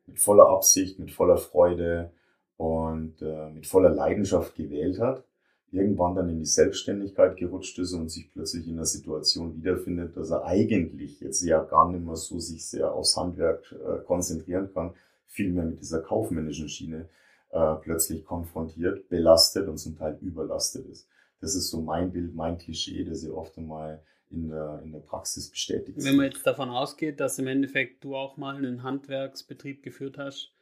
mit 0.07 0.21
voller 0.21 0.49
Absicht, 0.49 0.99
mit 0.99 1.11
voller 1.11 1.37
Freude 1.39 2.11
und 2.57 3.21
äh, 3.23 3.51
mit 3.51 3.67
voller 3.67 3.91
Leidenschaft 3.91 4.55
gewählt 4.55 5.01
hat 5.01 5.25
irgendwann 5.73 6.15
dann 6.15 6.29
in 6.29 6.39
die 6.39 6.45
Selbstständigkeit 6.45 7.37
gerutscht 7.37 7.79
ist 7.79 7.95
und 7.95 8.11
sich 8.11 8.31
plötzlich 8.31 8.69
in 8.69 8.75
einer 8.75 8.85
Situation 8.85 9.57
wiederfindet, 9.57 10.17
dass 10.17 10.31
er 10.31 10.45
eigentlich 10.45 11.21
jetzt 11.21 11.43
ja 11.43 11.63
gar 11.63 11.91
nicht 11.91 12.05
mehr 12.05 12.17
so 12.17 12.39
sich 12.39 12.67
sehr 12.67 12.93
aufs 12.93 13.17
Handwerk 13.17 13.73
äh, 13.73 14.05
konzentrieren 14.05 14.69
kann, 14.73 14.93
vielmehr 15.27 15.65
mit 15.65 15.81
dieser 15.81 16.01
kaufmännischen 16.01 16.69
Schiene 16.69 17.09
äh, 17.51 17.75
plötzlich 17.77 18.25
konfrontiert, 18.27 19.09
belastet 19.09 19.67
und 19.67 19.79
zum 19.79 19.97
Teil 19.97 20.19
überlastet 20.21 20.87
ist. 20.87 21.09
Das 21.43 21.55
ist 21.55 21.69
so 21.69 21.83
mein 21.83 22.11
Bild, 22.13 22.35
mein 22.35 22.57
Klischee, 22.57 23.05
das 23.05 23.23
ich 23.23 23.31
oft 23.31 23.59
einmal 23.59 24.03
in 24.31 24.49
der, 24.49 24.81
in 24.83 24.93
der 24.93 25.01
Praxis 25.01 25.51
bestätigt. 25.51 25.99
Wenn 26.03 26.17
man 26.17 26.27
jetzt 26.27 26.47
davon 26.47 26.71
ausgeht, 26.71 27.21
dass 27.21 27.39
im 27.39 27.47
Endeffekt 27.47 28.03
du 28.03 28.17
auch 28.17 28.39
mal 28.39 28.57
einen 28.57 28.83
Handwerksbetrieb 28.83 29.83
geführt 29.83 30.17
hast, 30.17 30.55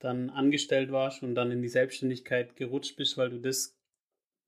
dann 0.00 0.28
angestellt 0.28 0.92
warst 0.92 1.22
und 1.22 1.34
dann 1.34 1.50
in 1.50 1.62
die 1.62 1.68
Selbstständigkeit 1.68 2.56
gerutscht 2.56 2.96
bist, 2.96 3.16
weil 3.16 3.30
du 3.30 3.38
das 3.38 3.76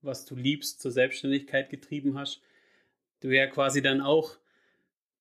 was 0.03 0.25
du 0.25 0.35
liebst, 0.35 0.81
zur 0.81 0.91
Selbstständigkeit 0.91 1.71
getrieben 1.71 2.19
hast, 2.19 2.41
du 3.21 3.31
ja 3.31 3.47
quasi 3.47 3.83
dann 3.83 4.01
auch 4.01 4.37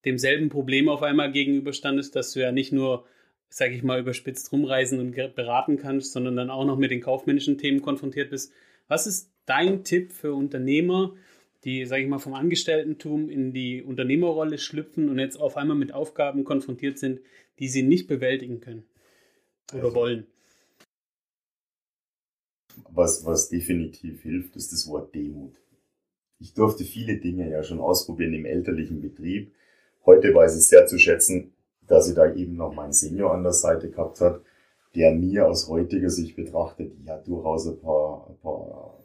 demselben 0.06 0.50
Problem 0.50 0.90
auf 0.90 1.04
einmal 1.04 1.32
gegenüberstandest, 1.32 2.16
dass 2.16 2.34
du 2.34 2.42
ja 2.42 2.52
nicht 2.52 2.72
nur, 2.72 3.06
sag 3.50 3.72
ich 3.72 3.84
mal, 3.84 4.00
überspitzt 4.00 4.52
rumreisen 4.52 5.00
und 5.00 5.16
beraten 5.36 5.78
kannst, 5.78 6.12
sondern 6.12 6.36
dann 6.36 6.50
auch 6.50 6.66
noch 6.66 6.78
mit 6.78 6.92
den 6.92 7.02
kaufmännischen 7.02 7.58
Themen 7.58 7.82
konfrontiert 7.82 8.30
bist. 8.30 8.52
Was 8.88 9.08
ist 9.08 9.32
dein 9.48 9.84
Tipp 9.84 10.12
für 10.12 10.36
Unternehmer, 10.36 11.16
die, 11.64 11.86
sag 11.86 12.00
ich 12.00 12.08
mal, 12.08 12.20
vom 12.20 12.36
Angestelltentum 12.36 13.30
in 13.30 13.52
die 13.52 13.82
Unternehmerrolle 13.82 14.60
schlüpfen 14.60 15.10
und 15.10 15.18
jetzt 15.18 15.38
auf 15.38 15.58
einmal 15.58 15.76
mit 15.76 15.92
Aufgaben 15.92 16.44
konfrontiert 16.44 17.00
sind, 17.00 17.20
die 17.58 17.68
sie 17.68 17.82
nicht 17.82 18.08
bewältigen 18.08 18.62
können 18.62 18.84
oder 19.74 19.86
also, 19.86 19.96
wollen? 19.96 20.28
was, 22.90 23.26
was 23.26 23.50
definitiv 23.50 24.22
hilft, 24.22 24.56
ist 24.56 24.72
das 24.72 24.88
Wort 24.88 25.14
Demut. 25.14 25.56
Ich 26.40 26.54
durfte 26.54 26.84
viele 26.84 27.18
Dinge 27.18 27.50
ja 27.50 27.64
schon 27.64 27.80
ausprobieren 27.80 28.34
im 28.34 28.46
elterlichen 28.46 29.02
Betrieb. 29.02 29.52
Heute 30.06 30.34
weiß 30.34 30.58
ich 30.58 30.68
sehr 30.68 30.86
zu 30.86 30.98
schätzen, 31.00 31.54
dass 31.88 32.08
ich 32.08 32.16
da 32.16 32.34
eben 32.34 32.56
noch 32.56 32.74
meinen 32.74 32.94
Senior 32.94 33.34
an 33.34 33.44
der 33.44 33.54
Seite 33.54 33.90
gehabt 33.90 34.22
hat, 34.22 34.42
der 34.96 35.14
mir 35.14 35.48
aus 35.48 35.68
heutiger 35.68 36.10
Sicht 36.10 36.36
betrachtet 36.36 36.94
ja 37.06 37.18
durchaus 37.18 37.68
ein 37.68 37.80
paar, 37.80 38.28
ein 38.30 38.38
paar 38.38 39.00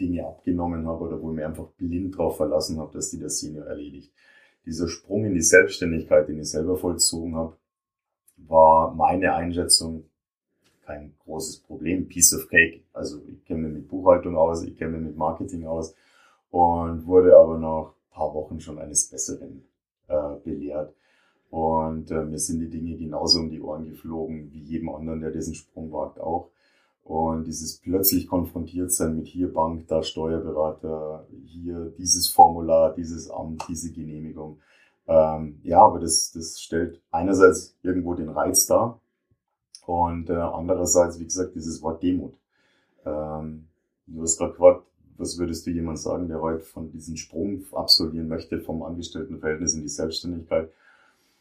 Dinge 0.00 0.26
abgenommen 0.26 0.86
habe 0.86 1.04
oder 1.04 1.20
wo 1.20 1.30
ich 1.30 1.36
mir 1.36 1.46
einfach 1.46 1.66
blind 1.76 2.16
drauf 2.16 2.36
verlassen 2.36 2.78
habe, 2.78 2.92
dass 2.92 3.10
die 3.10 3.18
der 3.18 3.30
Senior 3.30 3.66
erledigt. 3.66 4.12
Dieser 4.64 4.88
Sprung 4.88 5.24
in 5.24 5.34
die 5.34 5.42
Selbstständigkeit, 5.42 6.28
den 6.28 6.40
ich 6.40 6.50
selber 6.50 6.76
vollzogen 6.76 7.34
habe, 7.36 7.56
war 8.36 8.94
meine 8.94 9.34
Einschätzung 9.34 10.04
kein 10.88 11.14
großes 11.24 11.60
Problem. 11.60 12.08
Piece 12.08 12.34
of 12.34 12.48
Cake. 12.48 12.80
Also 12.92 13.20
ich 13.26 13.44
kenne 13.44 13.68
mich 13.68 13.72
mit 13.72 13.88
Buchhaltung 13.88 14.36
aus, 14.36 14.62
ich 14.62 14.76
kenne 14.76 14.92
mich 14.92 15.08
mit 15.08 15.16
Marketing 15.16 15.66
aus 15.66 15.94
und 16.50 17.06
wurde 17.06 17.36
aber 17.36 17.58
nach 17.58 17.88
ein 17.88 18.10
paar 18.10 18.34
Wochen 18.34 18.60
schon 18.60 18.78
eines 18.78 19.10
Besseren 19.10 19.64
äh, 20.08 20.36
belehrt. 20.42 20.94
Und 21.50 22.10
äh, 22.10 22.24
mir 22.24 22.38
sind 22.38 22.60
die 22.60 22.70
Dinge 22.70 22.96
genauso 22.96 23.40
um 23.40 23.50
die 23.50 23.60
Ohren 23.60 23.88
geflogen 23.88 24.50
wie 24.52 24.60
jedem 24.60 24.90
anderen, 24.90 25.20
der 25.20 25.30
diesen 25.30 25.54
Sprung 25.54 25.92
wagt, 25.92 26.20
auch. 26.20 26.50
Und 27.08 27.46
dieses 27.46 27.78
plötzlich 27.78 28.28
konfrontiert 28.28 28.92
sein 28.92 29.16
mit 29.16 29.28
hier 29.28 29.50
Bank, 29.50 29.88
da 29.88 30.02
Steuerberater, 30.02 31.26
hier 31.46 31.90
dieses 31.96 32.28
Formular, 32.28 32.94
dieses 32.94 33.30
Amt, 33.30 33.64
diese 33.66 33.90
Genehmigung. 33.90 34.58
Ähm, 35.06 35.58
ja, 35.62 35.80
aber 35.80 36.00
das, 36.00 36.32
das 36.32 36.60
stellt 36.60 37.00
einerseits 37.10 37.74
irgendwo 37.82 38.12
den 38.12 38.28
Reiz 38.28 38.66
dar, 38.66 39.00
und 39.86 40.28
äh, 40.28 40.34
andererseits, 40.34 41.18
wie 41.18 41.24
gesagt, 41.24 41.54
dieses 41.54 41.80
Wort 41.80 42.02
Demut. 42.02 42.34
Ähm, 43.06 43.68
du 44.06 44.20
hast 44.20 44.36
gerade 44.36 44.52
gefragt, 44.52 44.82
was 45.16 45.38
würdest 45.38 45.66
du 45.66 45.70
jemand 45.70 45.98
sagen, 45.98 46.28
der 46.28 46.42
heute 46.42 46.62
von 46.62 46.90
diesem 46.90 47.16
Sprung 47.16 47.64
absolvieren 47.72 48.28
möchte 48.28 48.60
vom 48.60 48.82
Angestelltenverhältnis 48.82 49.72
in 49.72 49.80
die 49.80 49.88
Selbstständigkeit? 49.88 50.70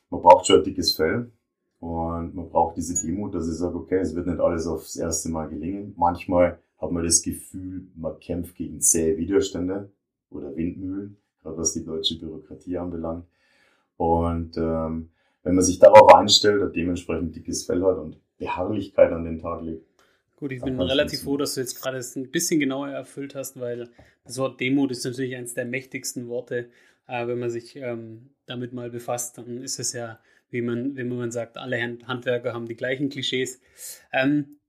Man 0.09 0.21
braucht 0.21 0.47
schon 0.47 0.59
ein 0.59 0.63
dickes 0.63 0.93
Fell 0.93 1.29
und 1.79 2.33
man 2.33 2.49
braucht 2.49 2.77
diese 2.77 2.95
Demut, 3.05 3.35
dass 3.35 3.47
ich 3.47 3.55
sage, 3.55 3.75
okay, 3.75 3.99
es 3.99 4.15
wird 4.15 4.27
nicht 4.27 4.39
alles 4.39 4.65
aufs 4.65 4.95
erste 4.95 5.29
Mal 5.29 5.47
gelingen. 5.47 5.93
Manchmal 5.95 6.59
hat 6.79 6.91
man 6.91 7.03
das 7.03 7.21
Gefühl, 7.21 7.87
man 7.95 8.19
kämpft 8.19 8.55
gegen 8.55 8.81
zähe 8.81 9.17
Widerstände 9.17 9.91
oder 10.31 10.55
Windmühlen, 10.55 11.17
gerade 11.41 11.57
was 11.57 11.73
die 11.73 11.85
deutsche 11.85 12.17
Bürokratie 12.17 12.77
anbelangt. 12.77 13.25
Und 13.97 14.57
ähm, 14.57 15.09
wenn 15.43 15.55
man 15.55 15.63
sich 15.63 15.79
darauf 15.79 16.13
einstellt 16.13 16.61
und 16.61 16.75
dementsprechend 16.75 17.35
dickes 17.35 17.65
Fell 17.65 17.83
hat 17.83 17.97
und 17.97 18.17
Beharrlichkeit 18.37 19.11
an 19.11 19.23
den 19.23 19.39
Tag 19.39 19.63
legt. 19.63 19.85
Gut, 20.35 20.51
ich 20.51 20.61
bin 20.61 20.79
relativ 20.79 21.23
froh, 21.23 21.37
dass 21.37 21.55
du 21.55 21.61
jetzt 21.61 21.81
gerade 21.81 21.97
es 21.97 22.15
ein 22.15 22.29
bisschen 22.29 22.59
genauer 22.59 22.89
erfüllt 22.89 23.33
hast, 23.33 23.59
weil 23.59 23.89
das 24.23 24.37
Wort 24.37 24.59
Demut 24.59 24.91
ist 24.91 25.03
natürlich 25.03 25.35
eines 25.35 25.55
der 25.55 25.65
mächtigsten 25.65 26.27
Worte. 26.27 26.69
Äh, 27.07 27.27
wenn 27.27 27.39
man 27.39 27.49
sich 27.49 27.75
ähm, 27.75 28.29
damit 28.45 28.73
mal 28.73 28.91
befasst, 28.91 29.37
dann 29.37 29.63
ist 29.63 29.79
es 29.79 29.93
ja, 29.93 30.19
wie 30.49 30.61
man, 30.61 30.95
wie 30.95 31.03
man 31.03 31.31
sagt, 31.31 31.57
alle 31.57 31.81
Handwerker 31.81 32.53
haben 32.53 32.67
die 32.67 32.75
gleichen 32.75 33.09
Klischees. 33.09 33.59
Ähm, 34.13 34.59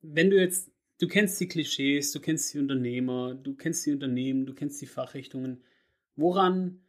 wenn 0.00 0.30
du 0.30 0.38
jetzt, 0.38 0.70
du 1.00 1.08
kennst 1.08 1.40
die 1.40 1.48
Klischees, 1.48 2.12
du 2.12 2.20
kennst 2.20 2.52
die 2.52 2.58
Unternehmer, 2.58 3.34
du 3.34 3.54
kennst 3.54 3.86
die 3.86 3.92
Unternehmen, 3.92 4.46
du 4.46 4.54
kennst 4.54 4.80
die 4.82 4.86
Fachrichtungen. 4.86 5.62
Woran 6.16 6.80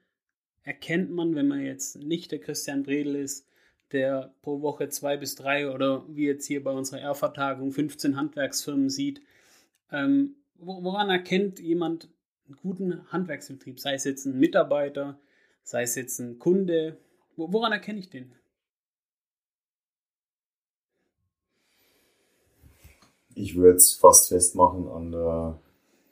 erkennt 0.63 1.12
man, 1.12 1.35
wenn 1.35 1.47
man 1.47 1.62
jetzt 1.62 1.97
nicht 1.97 2.31
der 2.31 2.39
Christian 2.39 2.83
Bredel 2.83 3.15
ist, 3.15 3.47
der 3.91 4.33
pro 4.41 4.62
Woche 4.62 4.89
zwei 4.89 5.17
bis 5.17 5.35
drei 5.35 5.69
oder 5.69 6.05
wie 6.09 6.25
jetzt 6.25 6.47
hier 6.47 6.63
bei 6.63 6.71
unserer 6.71 7.01
Erfa-Tagung 7.01 7.71
15 7.71 8.15
Handwerksfirmen 8.15 8.89
sieht. 8.89 9.21
Ähm, 9.91 10.35
woran 10.57 11.09
erkennt 11.09 11.59
jemand 11.59 12.09
einen 12.47 12.57
guten 12.57 13.12
Handwerksbetrieb? 13.12 13.79
Sei 13.79 13.93
es 13.93 14.03
jetzt 14.03 14.25
ein 14.25 14.39
Mitarbeiter, 14.39 15.19
sei 15.62 15.83
es 15.83 15.95
jetzt 15.95 16.19
ein 16.19 16.39
Kunde. 16.39 16.97
Woran 17.36 17.72
erkenne 17.72 18.00
ich 18.00 18.10
den? 18.10 18.32
Ich 23.36 23.56
würde 23.56 23.78
es 23.78 23.94
fast 23.94 24.30
festmachen 24.30 24.88
an 24.88 25.12
der, 25.12 25.60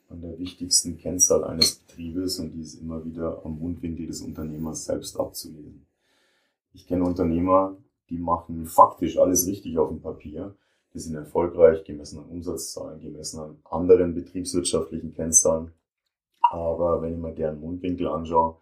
an 0.08 0.20
der 0.20 0.38
wichtigsten 0.38 0.98
Kennzahl 0.98 1.44
eines 1.44 1.76
Betriebes 1.76 2.40
und 2.40 2.52
die 2.52 2.62
ist 2.62 2.80
immer 2.80 3.04
wieder 3.04 3.42
am 3.44 3.60
Mundwinkel 3.60 4.08
des 4.08 4.22
Unternehmers 4.22 4.86
selbst 4.86 5.16
abzulesen. 5.16 5.86
Ich 6.72 6.86
kenne 6.86 7.04
Unternehmer, 7.04 7.76
die 8.10 8.18
machen 8.18 8.66
faktisch 8.66 9.18
alles 9.18 9.46
richtig 9.46 9.78
auf 9.78 9.90
dem 9.90 10.00
Papier. 10.00 10.56
Die 10.94 10.98
sind 10.98 11.14
erfolgreich, 11.14 11.84
gemessen 11.84 12.18
an 12.18 12.28
Umsatzzahlen, 12.28 13.00
gemessen 13.00 13.40
an 13.40 13.58
anderen 13.64 14.14
betriebswirtschaftlichen 14.14 15.14
Kennzahlen. 15.14 15.72
Aber 16.40 17.00
wenn 17.00 17.14
ich 17.14 17.18
mir 17.18 17.32
deren 17.32 17.60
Mundwinkel 17.60 18.08
anschaue, 18.08 18.56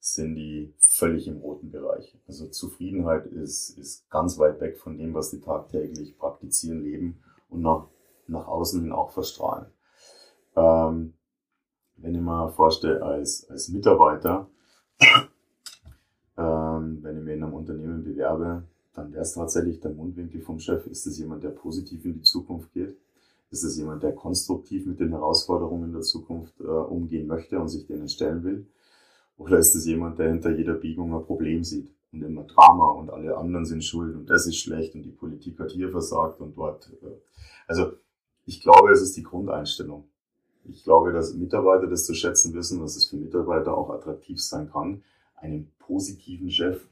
sind 0.00 0.34
die 0.34 0.72
völlig 0.78 1.28
im 1.28 1.38
roten 1.38 1.70
Bereich. 1.70 2.16
Also 2.26 2.48
Zufriedenheit 2.48 3.26
ist, 3.26 3.78
ist 3.78 4.08
ganz 4.10 4.38
weit 4.38 4.60
weg 4.60 4.78
von 4.78 4.96
dem, 4.96 5.12
was 5.12 5.30
die 5.30 5.40
tagtäglich 5.40 6.18
praktizieren, 6.18 6.82
leben 6.82 7.22
und 7.50 7.60
nach, 7.60 7.86
nach 8.26 8.46
außen 8.46 8.80
hin 8.80 8.92
auch 8.92 9.10
verstrahlen. 9.10 9.66
Ähm, 10.56 11.12
wenn 11.96 12.14
ich 12.14 12.20
mir 12.20 12.50
vorstelle, 12.50 13.02
als, 13.02 13.48
als 13.50 13.68
Mitarbeiter, 13.68 14.48
ähm, 16.38 16.98
wenn 17.02 17.18
ich 17.18 17.24
mich 17.24 17.34
in 17.34 17.44
einem 17.44 17.54
Unternehmen 17.54 18.02
bewerbe, 18.02 18.64
dann 18.94 19.12
wäre 19.12 19.22
es 19.22 19.34
tatsächlich 19.34 19.80
der 19.80 19.92
Mundwinkel 19.92 20.40
vom 20.40 20.58
Chef. 20.58 20.86
Ist 20.86 21.06
es 21.06 21.18
jemand, 21.18 21.44
der 21.44 21.50
positiv 21.50 22.04
in 22.06 22.14
die 22.14 22.22
Zukunft 22.22 22.72
geht? 22.72 22.96
Ist 23.50 23.64
es 23.64 23.76
jemand, 23.76 24.02
der 24.02 24.14
konstruktiv 24.14 24.86
mit 24.86 24.98
den 24.98 25.10
Herausforderungen 25.10 25.92
der 25.92 26.02
Zukunft 26.02 26.58
äh, 26.60 26.64
umgehen 26.64 27.26
möchte 27.26 27.58
und 27.60 27.68
sich 27.68 27.86
denen 27.86 28.08
stellen 28.08 28.42
will? 28.44 28.66
Oder 29.40 29.56
ist 29.56 29.74
es 29.74 29.86
jemand, 29.86 30.18
der 30.18 30.28
hinter 30.28 30.50
jeder 30.50 30.74
Biegung 30.74 31.14
ein 31.14 31.24
Problem 31.24 31.64
sieht 31.64 31.90
und 32.12 32.22
immer 32.22 32.44
Drama 32.44 32.88
und 32.88 33.08
alle 33.08 33.38
anderen 33.38 33.64
sind 33.64 33.82
schuld 33.82 34.14
und 34.14 34.28
das 34.28 34.46
ist 34.46 34.58
schlecht 34.58 34.94
und 34.94 35.02
die 35.02 35.12
Politik 35.12 35.58
hat 35.58 35.70
hier 35.70 35.90
versagt 35.90 36.40
und 36.40 36.54
dort. 36.58 36.92
Äh. 37.02 37.06
Also 37.66 37.92
ich 38.44 38.60
glaube, 38.60 38.90
es 38.90 39.00
ist 39.00 39.16
die 39.16 39.22
Grundeinstellung. 39.22 40.04
Ich 40.64 40.84
glaube, 40.84 41.12
dass 41.12 41.32
Mitarbeiter 41.32 41.86
das 41.86 42.04
zu 42.04 42.12
schätzen 42.12 42.52
wissen, 42.52 42.80
dass 42.80 42.96
es 42.96 43.06
für 43.06 43.16
Mitarbeiter 43.16 43.74
auch 43.74 43.88
attraktiv 43.88 44.38
sein 44.42 44.70
kann, 44.70 45.02
einen 45.36 45.72
positiven 45.78 46.50
Chef 46.50 46.86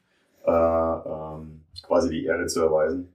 äh, 0.46 0.50
ähm, 0.50 1.64
quasi 1.82 2.08
die 2.08 2.24
Ehre 2.24 2.46
zu 2.46 2.62
erweisen. 2.62 3.12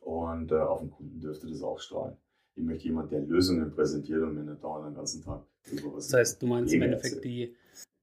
Und 0.00 0.50
äh, 0.50 0.56
auf 0.56 0.80
den 0.80 0.90
Kunden 0.90 1.20
dürfte 1.20 1.46
das 1.46 1.62
auch 1.62 1.78
strahlen. 1.78 2.16
Ich 2.56 2.64
möchte 2.64 2.86
jemand, 2.86 3.12
der 3.12 3.20
Lösungen 3.20 3.70
präsentiert 3.72 4.20
und 4.20 4.34
mir 4.34 4.50
nicht 4.50 4.64
dauernd 4.64 4.88
den 4.88 4.96
ganzen 4.96 5.22
Tag 5.22 5.42
über 5.70 5.94
was. 5.94 6.08
Das 6.08 6.18
heißt, 6.18 6.42
du 6.42 6.46
meinst 6.48 6.74
im 6.74 6.82
Endeffekt, 6.82 7.24
die, 7.24 7.54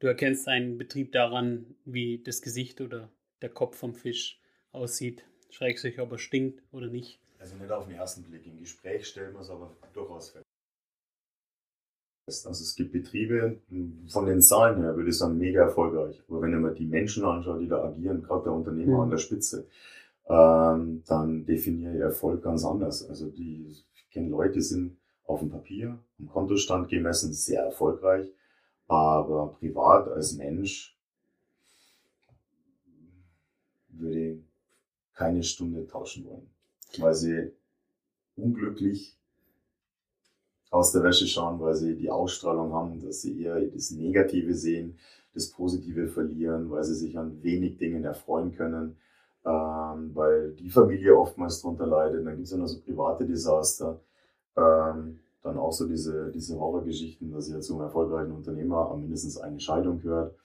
du 0.06 0.10
erkennst 0.10 0.48
einen 0.48 0.78
Betrieb 0.78 1.12
daran, 1.14 1.66
wie 1.84 2.22
das 2.24 2.44
Gesicht 2.44 2.80
oder 2.80 3.10
der 3.42 3.50
Kopf 3.50 3.76
vom 3.76 3.96
Fisch 3.96 4.40
aussieht. 4.72 5.26
Schräg 5.50 5.80
sich, 5.80 6.00
ob 6.00 6.12
er 6.12 6.20
stinkt 6.20 6.62
oder 6.72 6.88
nicht. 6.88 7.20
Also 7.40 7.56
nicht 7.56 7.72
auf 7.72 7.88
den 7.88 7.96
ersten 7.96 8.22
Blick. 8.24 8.46
Im 8.46 8.60
Gespräch 8.60 9.08
stellt 9.08 9.34
man 9.34 9.42
es 9.42 9.50
aber 9.50 9.76
durchaus 9.94 10.30
fest. 10.30 10.46
Also 12.28 12.50
es 12.50 12.76
gibt 12.76 12.92
Betriebe, 12.92 13.62
von 14.08 14.26
den 14.28 14.42
Zahlen 14.42 14.82
her 14.82 14.96
würde 14.96 15.10
ich 15.10 15.18
sagen, 15.18 15.40
mega 15.40 15.64
erfolgreich. 15.64 16.22
Aber 16.28 16.42
wenn 16.42 16.62
man 16.62 16.76
die 16.76 16.86
Menschen 16.86 17.26
anschaut, 17.26 17.62
die 17.62 17.68
da 17.68 17.84
agieren, 17.84 18.22
gerade 18.22 18.44
der 18.44 18.54
Unternehmer 18.54 18.98
mhm. 18.98 19.02
an 19.02 19.10
der 19.10 19.18
Spitze, 19.18 19.68
ähm, 20.28 21.04
dann 21.08 21.46
definiere 21.46 21.96
ich 21.96 22.02
Erfolg 22.02 22.44
ganz 22.44 22.64
anders. 22.64 23.08
Also 23.10 23.30
die, 23.30 23.68
ich 23.70 24.10
kenne 24.12 24.30
Leute, 24.30 24.54
die 24.54 24.62
sind 24.62 24.98
auf 25.26 25.40
dem 25.40 25.50
Papier, 25.50 25.98
am 26.20 26.28
Kontostand 26.28 26.90
gemessen, 26.90 27.34
sehr 27.34 27.64
erfolgreich, 27.64 28.32
aber 28.88 29.56
privat 29.60 30.08
als 30.10 30.34
Mensch 30.34 30.98
würde 33.90 34.20
ich 34.20 34.40
keine 35.14 35.44
Stunde 35.44 35.88
tauschen 35.88 36.26
wollen, 36.26 36.50
weil 36.98 37.14
sie 37.14 37.52
unglücklich 38.36 39.18
aus 40.70 40.92
der 40.92 41.04
Wäsche 41.04 41.26
schauen, 41.28 41.60
weil 41.60 41.76
sie 41.76 41.96
die 41.96 42.10
Ausstrahlung 42.10 42.74
haben, 42.74 43.00
dass 43.00 43.22
sie 43.22 43.42
eher 43.42 43.60
das 43.62 43.92
Negative 43.92 44.54
sehen, 44.54 44.98
das 45.34 45.50
Positive 45.50 46.08
verlieren, 46.08 46.70
weil 46.70 46.84
sie 46.84 46.96
sich 46.96 47.18
an 47.18 47.42
wenig 47.44 47.78
Dingen 47.78 48.04
erfreuen 48.04 48.56
können, 48.56 48.98
ähm, 49.46 50.12
weil 50.14 50.52
die 50.54 50.70
Familie 50.70 51.18
oftmals 51.18 51.62
darunter 51.62 51.88
leidet. 51.88 52.26
Dann 52.26 52.36
gibt 52.36 52.46
es 52.46 52.52
ja 52.52 52.58
noch 52.58 52.68
so 52.68 52.82
private 52.82 53.26
Desaster. 53.26 54.00
Ähm, 54.58 55.20
dann 55.46 55.58
auch 55.58 55.72
so 55.72 55.88
diese, 55.88 56.32
diese 56.32 56.60
Horrorgeschichten, 56.60 57.32
dass 57.32 57.50
ihr 57.50 57.62
zum 57.62 57.80
erfolgreichen 57.80 58.32
Unternehmer 58.32 58.96
mindestens 58.98 59.38
eine 59.38 59.60
Scheidung 59.60 60.02
gehört 60.02 60.36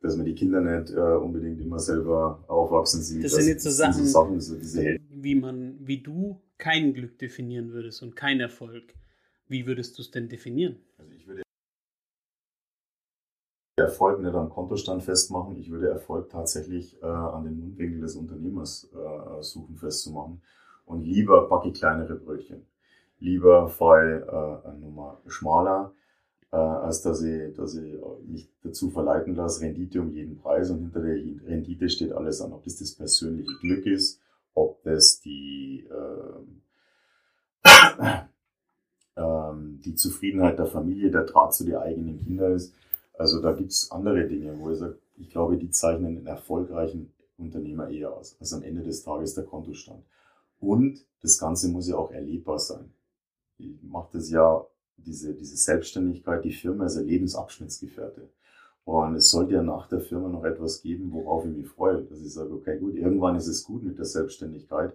dass 0.00 0.16
man 0.16 0.26
die 0.26 0.34
Kinder 0.34 0.60
nicht 0.60 0.92
äh, 0.92 1.00
unbedingt 1.00 1.60
immer 1.60 1.78
selber 1.78 2.44
aufwachsen 2.46 3.02
sieht. 3.02 3.24
Das, 3.24 3.32
das 3.32 3.40
sind 3.40 3.52
jetzt 3.52 3.64
so 3.64 3.70
Sachen, 3.70 4.06
Sachen 4.06 4.40
so 4.40 4.56
wie 4.56 5.34
man, 5.34 5.76
wie 5.80 6.00
du 6.00 6.40
kein 6.56 6.94
Glück 6.94 7.18
definieren 7.18 7.72
würdest 7.72 8.02
und 8.02 8.14
kein 8.14 8.40
Erfolg. 8.40 8.94
Wie 9.48 9.66
würdest 9.66 9.98
du 9.98 10.02
es 10.02 10.10
denn 10.10 10.28
definieren? 10.28 10.76
Also 10.98 11.12
ich 11.12 11.26
würde 11.26 11.42
Erfolg 13.76 14.20
nicht 14.20 14.34
am 14.34 14.50
Kontostand 14.50 15.02
festmachen. 15.02 15.56
Ich 15.56 15.70
würde 15.70 15.88
Erfolg 15.88 16.28
tatsächlich 16.30 17.00
äh, 17.02 17.06
an 17.06 17.44
den 17.44 17.58
Mundwinkel 17.58 18.00
des 18.00 18.16
Unternehmers 18.16 18.90
äh, 18.92 19.42
suchen 19.42 19.76
festzumachen. 19.76 20.42
Und 20.84 21.04
lieber 21.04 21.48
backe 21.48 21.68
ich 21.68 21.74
kleinere 21.74 22.16
Brötchen. 22.16 22.66
Lieber 23.20 23.68
fahre 23.68 24.62
äh, 24.64 24.80
Nummer 24.80 25.20
schmaler, 25.26 25.92
äh, 26.52 26.56
als 26.56 27.02
dass 27.02 27.22
ich, 27.22 27.54
dass 27.54 27.74
ich 27.74 27.98
mich 28.26 28.48
dazu 28.62 28.90
verleiten 28.90 29.34
lasse, 29.34 29.62
Rendite 29.62 30.00
um 30.00 30.10
jeden 30.10 30.38
Preis. 30.38 30.70
Und 30.70 30.80
hinter 30.80 31.00
der 31.00 31.16
Rendite 31.46 31.88
steht 31.88 32.12
alles 32.12 32.40
an. 32.40 32.52
Ob 32.52 32.64
das 32.64 32.78
das 32.78 32.92
persönliche 32.92 33.52
Glück 33.60 33.86
ist, 33.86 34.20
ob 34.54 34.82
das 34.82 35.20
die 35.20 35.86
äh, 35.90 36.40
die 39.84 39.94
Zufriedenheit 39.96 40.58
der 40.58 40.66
Familie, 40.66 41.10
der 41.10 41.24
Draht 41.24 41.52
zu 41.52 41.64
den 41.64 41.76
eigenen 41.76 42.18
Kindern 42.18 42.52
ist. 42.52 42.72
Also 43.14 43.42
da 43.42 43.52
gibt 43.52 43.72
es 43.72 43.90
andere 43.90 44.28
Dinge, 44.28 44.56
wo 44.60 44.70
ich 44.70 44.78
sage, 44.78 44.96
ich 45.16 45.30
glaube, 45.30 45.56
die 45.56 45.70
zeichnen 45.70 46.18
einen 46.18 46.26
erfolgreichen 46.26 47.12
Unternehmer 47.36 47.88
eher 47.88 48.12
aus. 48.12 48.36
Also 48.38 48.56
am 48.56 48.62
Ende 48.62 48.82
des 48.82 49.02
Tages 49.02 49.34
der 49.34 49.44
Kontostand. 49.44 50.04
Und 50.60 51.04
das 51.22 51.38
Ganze 51.38 51.68
muss 51.68 51.88
ja 51.88 51.96
auch 51.96 52.12
erlebbar 52.12 52.58
sein. 52.58 52.92
Ich 53.58 53.82
mache 53.82 54.08
das 54.12 54.30
ja, 54.30 54.64
diese, 54.96 55.34
diese 55.34 55.56
Selbstständigkeit, 55.56 56.44
die 56.44 56.52
Firma 56.52 56.86
ist 56.86 56.96
ein 56.96 57.06
Lebensabschnittsgefährte. 57.06 58.28
Und 58.84 59.16
es 59.16 59.30
sollte 59.30 59.54
ja 59.54 59.62
nach 59.62 59.88
der 59.88 60.00
Firma 60.00 60.28
noch 60.28 60.44
etwas 60.44 60.80
geben, 60.80 61.12
worauf 61.12 61.44
ich 61.44 61.54
mich 61.54 61.68
freue. 61.68 62.02
Dass 62.02 62.20
ich 62.20 62.32
sage, 62.32 62.52
okay, 62.54 62.78
gut, 62.78 62.94
irgendwann 62.94 63.36
ist 63.36 63.46
es 63.46 63.64
gut 63.64 63.82
mit 63.82 63.98
der 63.98 64.06
Selbstständigkeit 64.06 64.94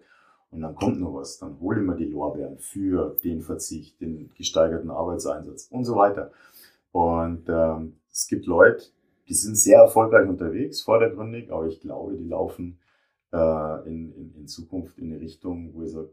und 0.53 0.61
dann 0.61 0.75
kommt 0.75 0.99
noch 0.99 1.15
was, 1.15 1.39
dann 1.39 1.59
hole 1.59 1.79
ich 1.79 1.85
mir 1.85 1.95
die 1.95 2.05
Lorbeeren 2.05 2.59
für 2.59 3.17
den 3.23 3.41
Verzicht, 3.41 3.99
den 3.99 4.29
gesteigerten 4.37 4.91
Arbeitseinsatz 4.91 5.67
und 5.71 5.83
so 5.83 5.95
weiter. 5.95 6.31
Und 6.91 7.45
ähm, 7.49 7.97
es 8.11 8.27
gibt 8.27 8.45
Leute, 8.45 8.83
die 9.27 9.33
sind 9.33 9.55
sehr 9.57 9.79
erfolgreich 9.79 10.29
unterwegs, 10.29 10.81
vordergründig, 10.81 11.51
aber 11.51 11.65
ich 11.65 11.79
glaube, 11.79 12.15
die 12.15 12.27
laufen 12.27 12.77
äh, 13.31 13.89
in, 13.89 14.13
in, 14.13 14.35
in 14.41 14.47
Zukunft 14.47 14.99
in 14.99 15.11
eine 15.11 15.21
Richtung, 15.21 15.73
wo 15.73 15.81
ich 15.81 15.91
sage, 15.91 16.09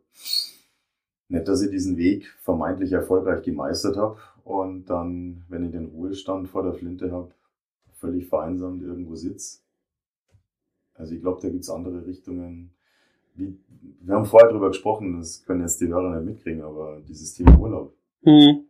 nicht, 1.30 1.48
dass 1.48 1.62
ich 1.62 1.70
diesen 1.70 1.96
Weg 1.96 2.26
vermeintlich 2.42 2.92
erfolgreich 2.92 3.42
gemeistert 3.42 3.96
habe 3.96 4.18
und 4.44 4.86
dann, 4.90 5.44
wenn 5.48 5.64
ich 5.64 5.70
den 5.70 5.86
Ruhestand 5.86 6.48
vor 6.48 6.62
der 6.62 6.74
Flinte 6.74 7.12
habe, 7.12 7.30
völlig 7.94 8.26
vereinsamt 8.26 8.82
irgendwo 8.82 9.14
sitze. 9.14 9.60
Also 10.94 11.14
ich 11.14 11.20
glaube, 11.20 11.40
da 11.40 11.48
gibt 11.48 11.64
es 11.64 11.70
andere 11.70 12.04
Richtungen, 12.06 12.72
wie, 13.34 13.56
wir 14.00 14.14
haben 14.14 14.26
vorher 14.26 14.48
darüber 14.48 14.68
gesprochen, 14.68 15.18
das 15.18 15.44
können 15.44 15.60
jetzt 15.60 15.80
die 15.80 15.88
Hörer 15.88 16.16
nicht 16.16 16.26
mitkriegen, 16.26 16.62
aber 16.62 17.00
dieses 17.06 17.34
Thema 17.34 17.58
Urlaub. 17.58 17.94
Mhm. 18.22 18.66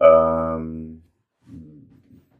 Ähm, 0.00 1.02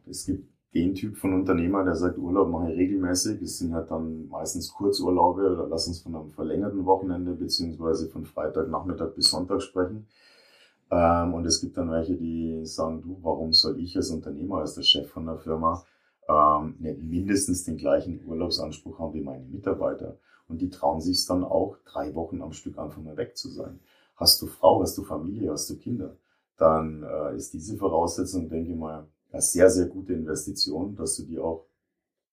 es 0.05 0.25
gibt 0.25 0.48
den 0.73 0.93
Typ 0.93 1.17
von 1.17 1.33
Unternehmer, 1.33 1.83
der 1.83 1.95
sagt, 1.95 2.17
Urlaub 2.17 2.49
mache 2.49 2.71
ich 2.71 2.77
regelmäßig. 2.77 3.41
Es 3.41 3.57
sind 3.57 3.73
halt 3.73 3.89
dann 3.89 4.27
meistens 4.29 4.71
Kurzurlaube 4.71 5.51
oder 5.51 5.67
lass 5.67 5.87
uns 5.87 6.01
von 6.01 6.15
einem 6.15 6.29
verlängerten 6.29 6.85
Wochenende 6.85 7.33
beziehungsweise 7.33 8.07
von 8.09 8.25
Freitagnachmittag 8.25 9.15
bis 9.15 9.31
Sonntag 9.31 9.61
sprechen. 9.61 10.07
Ähm, 10.91 11.33
und 11.33 11.45
es 11.45 11.61
gibt 11.61 11.77
dann 11.77 11.89
welche, 11.89 12.15
die 12.15 12.65
sagen, 12.65 13.01
du, 13.01 13.17
warum 13.21 13.51
soll 13.53 13.79
ich 13.79 13.95
als 13.95 14.11
Unternehmer, 14.11 14.59
als 14.59 14.75
der 14.75 14.83
Chef 14.83 15.09
von 15.09 15.25
der 15.25 15.37
Firma, 15.37 15.83
ähm, 16.27 16.75
nicht 16.79 17.01
mindestens 17.01 17.63
den 17.63 17.77
gleichen 17.77 18.23
Urlaubsanspruch 18.25 18.99
haben 18.99 19.13
wie 19.13 19.21
meine 19.21 19.45
Mitarbeiter? 19.45 20.17
Und 20.47 20.61
die 20.61 20.69
trauen 20.69 21.01
sich 21.01 21.25
dann 21.25 21.43
auch, 21.43 21.77
drei 21.85 22.13
Wochen 22.15 22.41
am 22.41 22.53
Stück 22.53 22.77
einfach 22.77 23.01
mal 23.01 23.17
weg 23.17 23.37
zu 23.37 23.49
sein. 23.49 23.79
Hast 24.15 24.41
du 24.41 24.47
Frau, 24.47 24.81
hast 24.81 24.97
du 24.97 25.03
Familie, 25.03 25.51
hast 25.51 25.69
du 25.69 25.77
Kinder, 25.77 26.15
dann 26.57 27.03
äh, 27.03 27.35
ist 27.35 27.53
diese 27.53 27.77
Voraussetzung, 27.77 28.49
denke 28.49 28.71
ich 28.71 28.77
mal, 28.77 29.07
eine 29.31 29.41
sehr, 29.41 29.69
sehr 29.69 29.87
gute 29.87 30.13
Investition, 30.13 30.95
dass 30.95 31.17
du 31.17 31.23
die 31.23 31.39
auch 31.39 31.67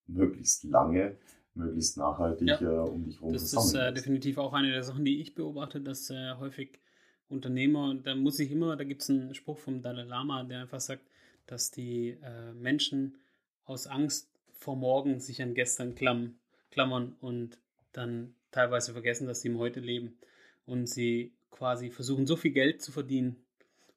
möglichst 0.06 0.64
lange, 0.64 1.16
möglichst 1.54 1.96
nachhaltig 1.96 2.48
ja. 2.48 2.60
äh, 2.60 2.88
um 2.88 3.04
dich 3.04 3.16
herum 3.16 3.32
Das 3.32 3.52
ist 3.52 3.74
äh, 3.74 3.92
definitiv 3.92 4.38
auch 4.38 4.52
eine 4.52 4.70
der 4.70 4.82
Sachen, 4.82 5.04
die 5.04 5.20
ich 5.20 5.34
beobachte, 5.34 5.80
dass 5.80 6.10
äh, 6.10 6.34
häufig 6.38 6.80
Unternehmer, 7.28 7.94
da 7.94 8.14
muss 8.14 8.38
ich 8.38 8.50
immer, 8.52 8.76
da 8.76 8.84
gibt 8.84 9.02
es 9.02 9.10
einen 9.10 9.34
Spruch 9.34 9.58
vom 9.58 9.82
Dalai 9.82 10.04
Lama, 10.04 10.44
der 10.44 10.60
einfach 10.60 10.80
sagt, 10.80 11.02
dass 11.46 11.70
die 11.70 12.18
äh, 12.22 12.52
Menschen 12.54 13.18
aus 13.64 13.86
Angst 13.86 14.30
vor 14.58 14.76
morgen 14.76 15.20
sich 15.20 15.42
an 15.42 15.54
gestern 15.54 15.94
klamm, 15.94 16.38
klammern 16.70 17.16
und 17.20 17.58
dann 17.92 18.34
teilweise 18.50 18.92
vergessen, 18.92 19.26
dass 19.26 19.40
sie 19.40 19.48
im 19.48 19.58
Heute 19.58 19.80
leben 19.80 20.18
und 20.66 20.88
sie 20.88 21.32
quasi 21.50 21.90
versuchen, 21.90 22.26
so 22.26 22.36
viel 22.36 22.52
Geld 22.52 22.80
zu 22.82 22.92
verdienen 22.92 23.36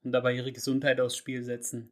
und 0.03 0.11
dabei 0.11 0.33
ihre 0.33 0.51
Gesundheit 0.51 0.99
aufs 0.99 1.17
Spiel 1.17 1.43
setzen, 1.43 1.91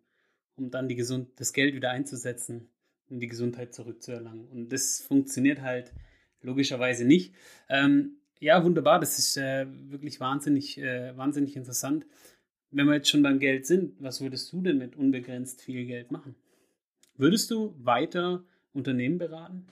um 0.57 0.71
dann 0.71 0.89
die 0.89 0.95
Gesund 0.95 1.29
das 1.37 1.53
Geld 1.53 1.73
wieder 1.73 1.91
einzusetzen, 1.91 2.69
um 3.09 3.19
die 3.19 3.27
Gesundheit 3.27 3.73
zurückzuerlangen. 3.73 4.47
Und 4.47 4.73
das 4.73 5.01
funktioniert 5.01 5.61
halt 5.61 5.93
logischerweise 6.41 7.05
nicht. 7.05 7.33
Ähm, 7.69 8.17
ja, 8.39 8.63
wunderbar, 8.63 8.99
das 8.99 9.17
ist 9.17 9.37
äh, 9.37 9.65
wirklich 9.89 10.19
wahnsinnig, 10.19 10.77
äh, 10.77 11.15
wahnsinnig 11.15 11.55
interessant. 11.55 12.05
Wenn 12.69 12.85
wir 12.85 12.95
jetzt 12.95 13.09
schon 13.09 13.23
beim 13.23 13.39
Geld 13.39 13.65
sind, 13.65 13.95
was 13.99 14.21
würdest 14.21 14.51
du 14.51 14.61
denn 14.61 14.77
mit 14.77 14.95
unbegrenzt 14.95 15.61
viel 15.61 15.85
Geld 15.85 16.11
machen? 16.11 16.35
Würdest 17.15 17.49
du 17.49 17.73
weiter 17.79 18.43
Unternehmen 18.73 19.17
beraten? 19.17 19.65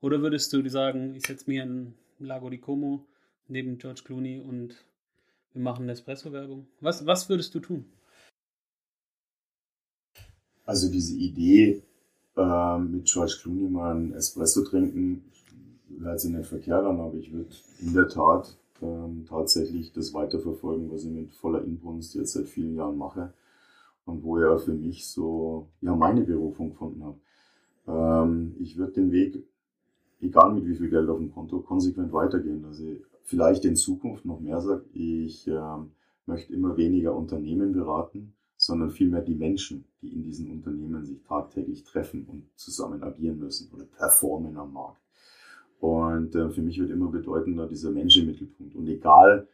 Oder 0.00 0.20
würdest 0.20 0.52
du 0.52 0.68
sagen, 0.68 1.14
ich 1.14 1.26
setze 1.26 1.50
mir 1.50 1.64
ein 1.64 1.94
Lago 2.18 2.50
di 2.50 2.58
Como 2.58 3.06
neben 3.48 3.78
George 3.78 4.02
Clooney 4.04 4.40
und 4.40 4.76
wir 5.52 5.62
machen 5.62 5.88
Espresso-Werbung? 5.88 6.68
Was, 6.80 7.04
was 7.06 7.28
würdest 7.28 7.54
du 7.54 7.60
tun? 7.60 7.86
Also 10.68 10.90
diese 10.90 11.16
Idee, 11.16 11.82
äh, 12.36 12.78
mit 12.78 13.06
George 13.06 13.38
Clooney 13.40 13.70
mal 13.70 13.96
ein 13.96 14.12
Espresso 14.12 14.62
trinken, 14.62 15.24
hört 15.98 16.20
sich 16.20 16.30
nicht 16.30 16.44
verkehrt 16.44 16.84
an, 16.84 17.00
aber 17.00 17.14
ich 17.14 17.32
würde 17.32 17.48
in 17.80 17.94
der 17.94 18.06
Tat 18.06 18.54
ähm, 18.82 19.24
tatsächlich 19.26 19.94
das 19.94 20.12
weiterverfolgen, 20.12 20.90
was 20.92 21.04
ich 21.04 21.10
mit 21.10 21.32
voller 21.32 21.64
Inbrunst 21.64 22.14
jetzt 22.16 22.34
seit 22.34 22.48
vielen 22.48 22.76
Jahren 22.76 22.98
mache 22.98 23.32
und 24.04 24.22
wo 24.22 24.38
ja 24.38 24.58
für 24.58 24.74
mich 24.74 25.06
so 25.06 25.68
ja 25.80 25.96
meine 25.96 26.20
Berufung 26.20 26.68
gefunden 26.72 27.02
habe. 27.02 28.26
Ähm, 28.26 28.54
ich 28.60 28.76
würde 28.76 28.92
den 28.92 29.10
Weg, 29.10 29.42
egal 30.20 30.52
mit 30.52 30.66
wie 30.66 30.76
viel 30.76 30.90
Geld 30.90 31.08
auf 31.08 31.16
dem 31.16 31.32
Konto, 31.32 31.60
konsequent 31.60 32.12
weitergehen. 32.12 32.62
Also 32.66 32.84
vielleicht 33.24 33.64
in 33.64 33.74
Zukunft 33.74 34.26
noch 34.26 34.40
mehr 34.40 34.60
sage, 34.60 34.84
ich 34.92 35.46
ähm, 35.46 35.92
möchte 36.26 36.52
immer 36.52 36.76
weniger 36.76 37.16
Unternehmen 37.16 37.72
beraten, 37.72 38.34
sondern 38.68 38.90
vielmehr 38.90 39.22
die 39.22 39.34
Menschen, 39.34 39.86
die 40.02 40.12
in 40.12 40.22
diesen 40.22 40.50
Unternehmen 40.50 41.02
sich 41.02 41.22
tagtäglich 41.22 41.84
treffen 41.84 42.26
und 42.26 42.44
zusammen 42.54 43.02
agieren 43.02 43.38
müssen 43.38 43.72
oder 43.72 43.84
performen 43.84 44.58
am 44.58 44.74
Markt. 44.74 45.00
Und 45.80 46.34
äh, 46.34 46.50
für 46.50 46.60
mich 46.60 46.78
wird 46.78 46.90
immer 46.90 47.08
bedeutender 47.08 47.66
dieser 47.66 47.90
Mensch 47.90 48.18
im 48.18 48.26
Mittelpunkt. 48.26 48.74
Und 48.74 48.86
egal, 48.88 49.48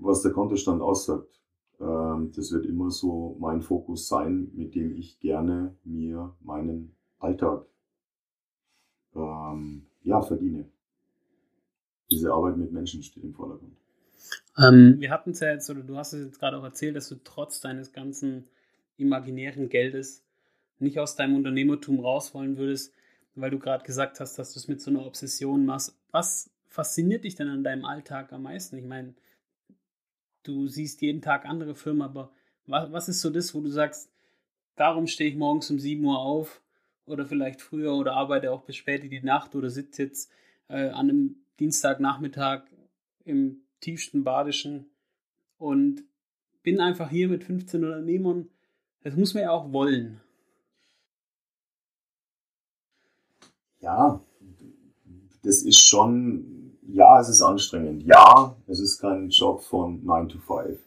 was 0.00 0.22
der 0.22 0.30
Kontostand 0.30 0.80
aussagt, 0.80 1.40
ähm, 1.80 2.30
das 2.36 2.52
wird 2.52 2.66
immer 2.66 2.92
so 2.92 3.36
mein 3.40 3.62
Fokus 3.62 4.06
sein, 4.06 4.52
mit 4.54 4.76
dem 4.76 4.94
ich 4.94 5.18
gerne 5.18 5.74
mir 5.82 6.32
meinen 6.40 6.94
Alltag 7.18 7.66
ähm, 9.16 9.86
ja, 10.04 10.22
verdiene. 10.22 10.68
Diese 12.12 12.32
Arbeit 12.32 12.56
mit 12.58 12.70
Menschen 12.70 13.02
steht 13.02 13.24
im 13.24 13.34
Vordergrund. 13.34 13.79
Ähm, 14.58 14.96
wir 14.98 15.10
hatten 15.10 15.30
es 15.30 15.40
ja 15.40 15.50
jetzt, 15.50 15.68
oder 15.70 15.82
du 15.82 15.96
hast 15.96 16.12
es 16.12 16.24
jetzt 16.26 16.38
gerade 16.38 16.58
auch 16.58 16.64
erzählt, 16.64 16.96
dass 16.96 17.08
du 17.08 17.16
trotz 17.22 17.60
deines 17.60 17.92
ganzen 17.92 18.48
imaginären 18.96 19.68
Geldes 19.68 20.24
nicht 20.78 20.98
aus 20.98 21.16
deinem 21.16 21.36
Unternehmertum 21.36 22.00
raus 22.00 22.34
wollen 22.34 22.56
würdest 22.56 22.92
weil 23.34 23.50
du 23.50 23.58
gerade 23.58 23.84
gesagt 23.84 24.20
hast, 24.20 24.38
dass 24.38 24.52
du 24.52 24.58
es 24.58 24.68
mit 24.68 24.80
so 24.80 24.90
einer 24.90 25.06
Obsession 25.06 25.64
machst. 25.64 25.96
Was 26.10 26.50
fasziniert 26.66 27.24
dich 27.24 27.34
denn 27.34 27.48
an 27.48 27.64
deinem 27.64 27.84
Alltag 27.84 28.32
am 28.32 28.42
meisten? 28.42 28.76
Ich 28.76 28.84
meine, 28.84 29.14
du 30.42 30.66
siehst 30.68 31.00
jeden 31.02 31.22
Tag 31.22 31.44
andere 31.46 31.74
Firmen, 31.74 32.02
aber 32.02 32.32
was, 32.66 32.92
was 32.92 33.08
ist 33.08 33.20
so 33.20 33.30
das, 33.30 33.54
wo 33.54 33.60
du 33.60 33.68
sagst, 33.68 34.10
darum 34.76 35.06
stehe 35.06 35.30
ich 35.30 35.36
morgens 35.36 35.70
um 35.70 35.78
7 35.78 36.04
Uhr 36.04 36.18
auf 36.18 36.62
oder 37.06 37.26
vielleicht 37.26 37.60
früher 37.60 37.94
oder 37.94 38.14
arbeite 38.14 38.52
auch 38.52 38.62
bis 38.62 38.76
spät 38.76 39.04
in 39.04 39.10
die 39.10 39.22
Nacht 39.22 39.54
oder 39.54 39.70
sitze 39.70 40.04
jetzt 40.04 40.30
äh, 40.68 40.88
an 40.88 41.10
einem 41.10 41.36
Dienstagnachmittag 41.58 42.62
im 43.24 43.62
tiefsten 43.80 44.24
Badischen 44.24 44.86
und 45.58 46.04
bin 46.62 46.80
einfach 46.80 47.10
hier 47.10 47.28
mit 47.28 47.44
15 47.44 47.84
Unternehmern. 47.84 48.48
Das 49.02 49.16
muss 49.16 49.34
man 49.34 49.44
ja 49.44 49.50
auch 49.50 49.72
wollen. 49.72 50.20
ja, 53.80 54.20
das 55.42 55.62
ist 55.62 55.86
schon, 55.86 56.76
ja, 56.92 57.20
es 57.20 57.28
ist 57.28 57.42
anstrengend. 57.42 58.04
Ja, 58.04 58.56
es 58.66 58.78
ist 58.78 59.00
kein 59.00 59.30
Job 59.30 59.62
von 59.62 60.04
9 60.04 60.28
to 60.28 60.38
5. 60.38 60.78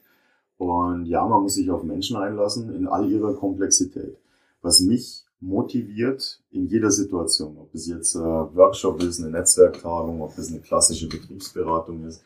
Und 0.58 1.06
ja, 1.08 1.26
man 1.26 1.42
muss 1.42 1.56
sich 1.56 1.70
auf 1.70 1.84
Menschen 1.84 2.16
einlassen 2.18 2.74
in 2.74 2.88
all 2.88 3.10
ihrer 3.10 3.34
Komplexität. 3.34 4.18
Was 4.62 4.80
mich 4.80 5.26
motiviert 5.42 6.42
in 6.52 6.68
jeder 6.68 6.92
Situation, 6.92 7.58
ob 7.58 7.74
es 7.74 7.88
jetzt 7.88 8.16
ein 8.16 8.56
Workshop 8.56 9.02
ist, 9.04 9.20
eine 9.20 9.32
Netzwerktagung, 9.32 10.22
ob 10.22 10.38
es 10.38 10.50
eine 10.50 10.62
klassische 10.62 11.10
Betriebsberatung 11.10 12.06
ist, 12.06 12.24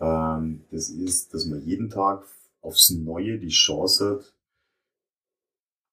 ähm, 0.00 0.64
das 0.70 0.90
ist, 0.90 1.34
dass 1.34 1.46
man 1.46 1.62
jeden 1.62 1.90
Tag 1.90 2.24
aufs 2.60 2.90
Neue 2.90 3.38
die 3.38 3.48
Chance 3.48 4.10
hat, 4.10 4.34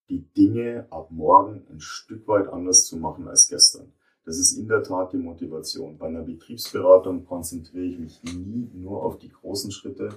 die 0.10 0.22
Dinge 0.38 0.88
ab 0.92 1.10
morgen 1.10 1.66
ein 1.70 1.80
Stück 1.80 2.28
weit 2.28 2.48
anders 2.48 2.86
zu 2.86 2.98
machen 2.98 3.28
als 3.28 3.48
gestern. 3.48 3.92
Das 4.26 4.38
ist 4.38 4.58
in 4.58 4.68
der 4.68 4.84
Tat 4.84 5.14
die 5.14 5.18
Motivation. 5.18 5.98
Bei 5.98 6.08
einer 6.08 6.24
Betriebsberatung 6.24 7.26
konzentriere 7.26 7.86
ich 7.86 8.00
mich 8.00 8.24
nie 8.24 8.70
nur 8.74 9.04
auf 9.04 9.20
die 9.20 9.30
großen 9.30 9.72
Schritte, 9.72 10.10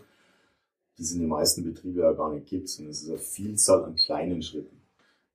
die 0.96 1.03
es 1.03 1.12
in 1.12 1.20
den 1.20 1.29
meisten 1.29 1.62
Betrieben 1.62 1.98
ja 1.98 2.12
gar 2.12 2.33
nicht 2.33 2.46
gibt, 2.46 2.68
sondern 2.68 2.90
es 2.90 3.03
ist 3.03 3.11
eine 3.11 3.18
Vielzahl 3.18 3.85
an 3.85 3.96
kleinen 3.96 4.42
Schritten. 4.42 4.81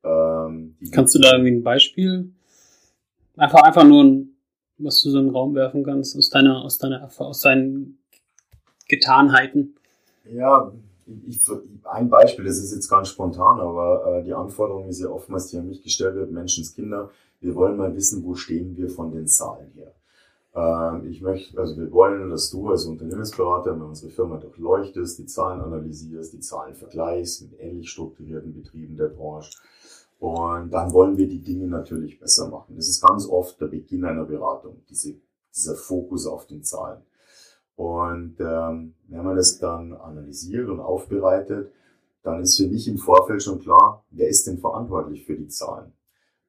Ähm, 0.03 0.75
Kannst 0.91 1.15
du 1.15 1.19
da 1.19 1.33
irgendwie 1.33 1.51
ein 1.51 1.63
Beispiel? 1.63 2.33
Einfach, 3.37 3.61
einfach 3.61 3.83
nur, 3.83 4.03
ein, 4.03 4.37
was 4.77 5.01
du 5.01 5.11
so 5.11 5.19
in 5.19 5.27
den 5.27 5.35
Raum 5.35 5.55
werfen 5.55 5.83
kannst 5.83 6.17
aus 6.17 6.29
deiner, 6.29 6.63
aus 6.63 6.77
deiner, 6.77 7.09
aus 7.19 7.41
deinen 7.41 8.02
Getanheiten? 8.95 9.75
Ja, 10.31 10.71
ich, 11.27 11.39
ein 11.83 12.09
Beispiel, 12.09 12.45
das 12.45 12.57
ist 12.57 12.73
jetzt 12.73 12.89
ganz 12.89 13.09
spontan, 13.09 13.59
aber 13.59 14.19
äh, 14.19 14.23
die 14.23 14.33
Anforderung 14.33 14.87
ist 14.87 15.01
ja 15.01 15.09
oftmals, 15.09 15.47
die 15.47 15.57
an 15.57 15.67
mich 15.67 15.83
gestellt 15.83 16.15
wird, 16.15 16.31
Menschenskinder. 16.31 17.09
Wir 17.41 17.55
wollen 17.55 17.77
mal 17.77 17.93
wissen, 17.95 18.23
wo 18.23 18.35
stehen 18.35 18.77
wir 18.77 18.89
von 18.89 19.11
den 19.11 19.27
Zahlen 19.27 19.71
her. 19.75 19.93
Ähm, 20.55 21.09
ich 21.09 21.21
möchte, 21.21 21.57
also 21.59 21.77
wir 21.77 21.91
wollen, 21.91 22.29
dass 22.29 22.51
du 22.51 22.69
als 22.69 22.85
Unternehmensberater, 22.85 23.75
wenn 23.75 23.81
unsere 23.81 24.11
Firma 24.11 24.37
durchleuchtest, 24.37 25.19
die 25.19 25.25
Zahlen 25.25 25.61
analysierst, 25.61 26.33
die 26.33 26.39
Zahlen 26.39 26.75
vergleichst 26.75 27.41
mit 27.41 27.59
ähnlich 27.59 27.89
strukturierten 27.89 28.53
Betrieben 28.53 28.95
der 28.95 29.07
Branche. 29.07 29.57
Und 30.19 30.71
dann 30.71 30.93
wollen 30.93 31.17
wir 31.17 31.27
die 31.27 31.41
Dinge 31.41 31.67
natürlich 31.67 32.17
besser 32.17 32.47
machen. 32.47 32.75
Das 32.77 32.87
ist 32.87 33.01
ganz 33.01 33.27
oft 33.27 33.59
der 33.59 33.67
Beginn 33.67 34.05
einer 34.05 34.23
Beratung, 34.23 34.77
diese, 34.89 35.15
dieser 35.53 35.75
Fokus 35.75 36.25
auf 36.27 36.47
den 36.47 36.63
Zahlen. 36.63 37.01
Und 37.75 38.35
ähm, 38.39 38.93
wenn 39.07 39.23
man 39.23 39.35
das 39.35 39.59
dann 39.59 39.93
analysiert 39.93 40.69
und 40.69 40.79
aufbereitet, 40.79 41.71
dann 42.21 42.41
ist 42.41 42.57
für 42.57 42.67
mich 42.67 42.87
im 42.87 42.97
Vorfeld 42.97 43.43
schon 43.43 43.59
klar, 43.59 44.05
wer 44.11 44.27
ist 44.27 44.47
denn 44.47 44.59
verantwortlich 44.59 45.25
für 45.25 45.35
die 45.35 45.47
Zahlen? 45.47 45.91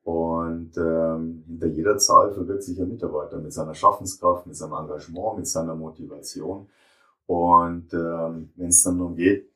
Und 0.04 0.76
ähm, 0.76 1.44
hinter 1.46 1.66
jeder 1.68 1.96
Zahl 1.96 2.32
verbirgt 2.32 2.62
sich 2.62 2.80
ein 2.80 2.90
Mitarbeiter 2.90 3.38
mit 3.38 3.52
seiner 3.52 3.74
Schaffenskraft, 3.74 4.46
mit 4.46 4.54
seinem 4.54 4.74
Engagement, 4.74 5.38
mit 5.38 5.46
seiner 5.46 5.74
Motivation. 5.74 6.68
Und 7.26 7.92
ähm, 7.94 8.52
wenn 8.54 8.68
es 8.68 8.82
dann 8.82 8.98
darum 8.98 9.16
geht, 9.16 9.50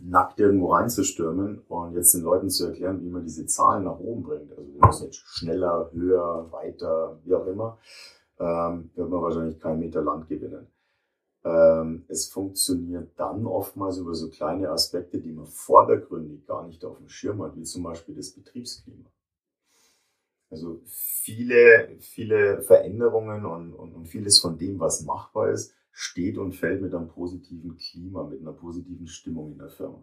nackt 0.00 0.38
irgendwo 0.38 0.72
reinzustürmen 0.72 1.60
und 1.68 1.94
jetzt 1.94 2.14
den 2.14 2.22
Leuten 2.22 2.50
zu 2.50 2.66
erklären, 2.66 3.02
wie 3.02 3.10
man 3.10 3.24
diese 3.24 3.46
Zahlen 3.46 3.84
nach 3.84 3.98
oben 3.98 4.22
bringt, 4.22 4.50
also 4.56 4.72
wir 4.72 4.86
müssen 4.86 5.04
jetzt 5.04 5.16
schneller, 5.16 5.90
höher, 5.92 6.48
weiter, 6.50 7.18
wie 7.24 7.34
auch 7.34 7.46
immer, 7.46 7.78
ähm, 8.38 8.90
wird 8.94 9.10
man 9.10 9.22
wahrscheinlich 9.22 9.58
keinen 9.60 9.80
Meter 9.80 10.02
Land 10.02 10.28
gewinnen. 10.28 10.66
Ähm, 11.44 12.04
es 12.08 12.26
funktioniert 12.26 13.10
dann 13.16 13.46
oftmals 13.46 13.98
über 13.98 14.14
so 14.14 14.30
kleine 14.30 14.70
Aspekte, 14.70 15.20
die 15.20 15.32
man 15.32 15.46
vordergründig 15.46 16.46
gar 16.46 16.66
nicht 16.66 16.84
auf 16.84 16.96
dem 16.96 17.08
Schirm 17.08 17.42
hat, 17.42 17.56
wie 17.56 17.64
zum 17.64 17.82
Beispiel 17.82 18.14
das 18.14 18.30
Betriebsklima. 18.30 19.10
Also 20.50 20.80
viele, 20.86 21.96
viele 21.98 22.62
Veränderungen 22.62 23.44
und, 23.44 23.74
und, 23.74 23.94
und 23.94 24.06
vieles 24.06 24.40
von 24.40 24.56
dem, 24.56 24.78
was 24.80 25.02
machbar 25.02 25.50
ist, 25.50 25.74
steht 25.90 26.38
und 26.38 26.54
fällt 26.54 26.80
mit 26.80 26.94
einem 26.94 27.08
positiven 27.08 27.76
Klima, 27.76 28.24
mit 28.24 28.40
einer 28.40 28.52
positiven 28.52 29.06
Stimmung 29.06 29.52
in 29.52 29.58
der 29.58 29.68
Firma. 29.68 30.02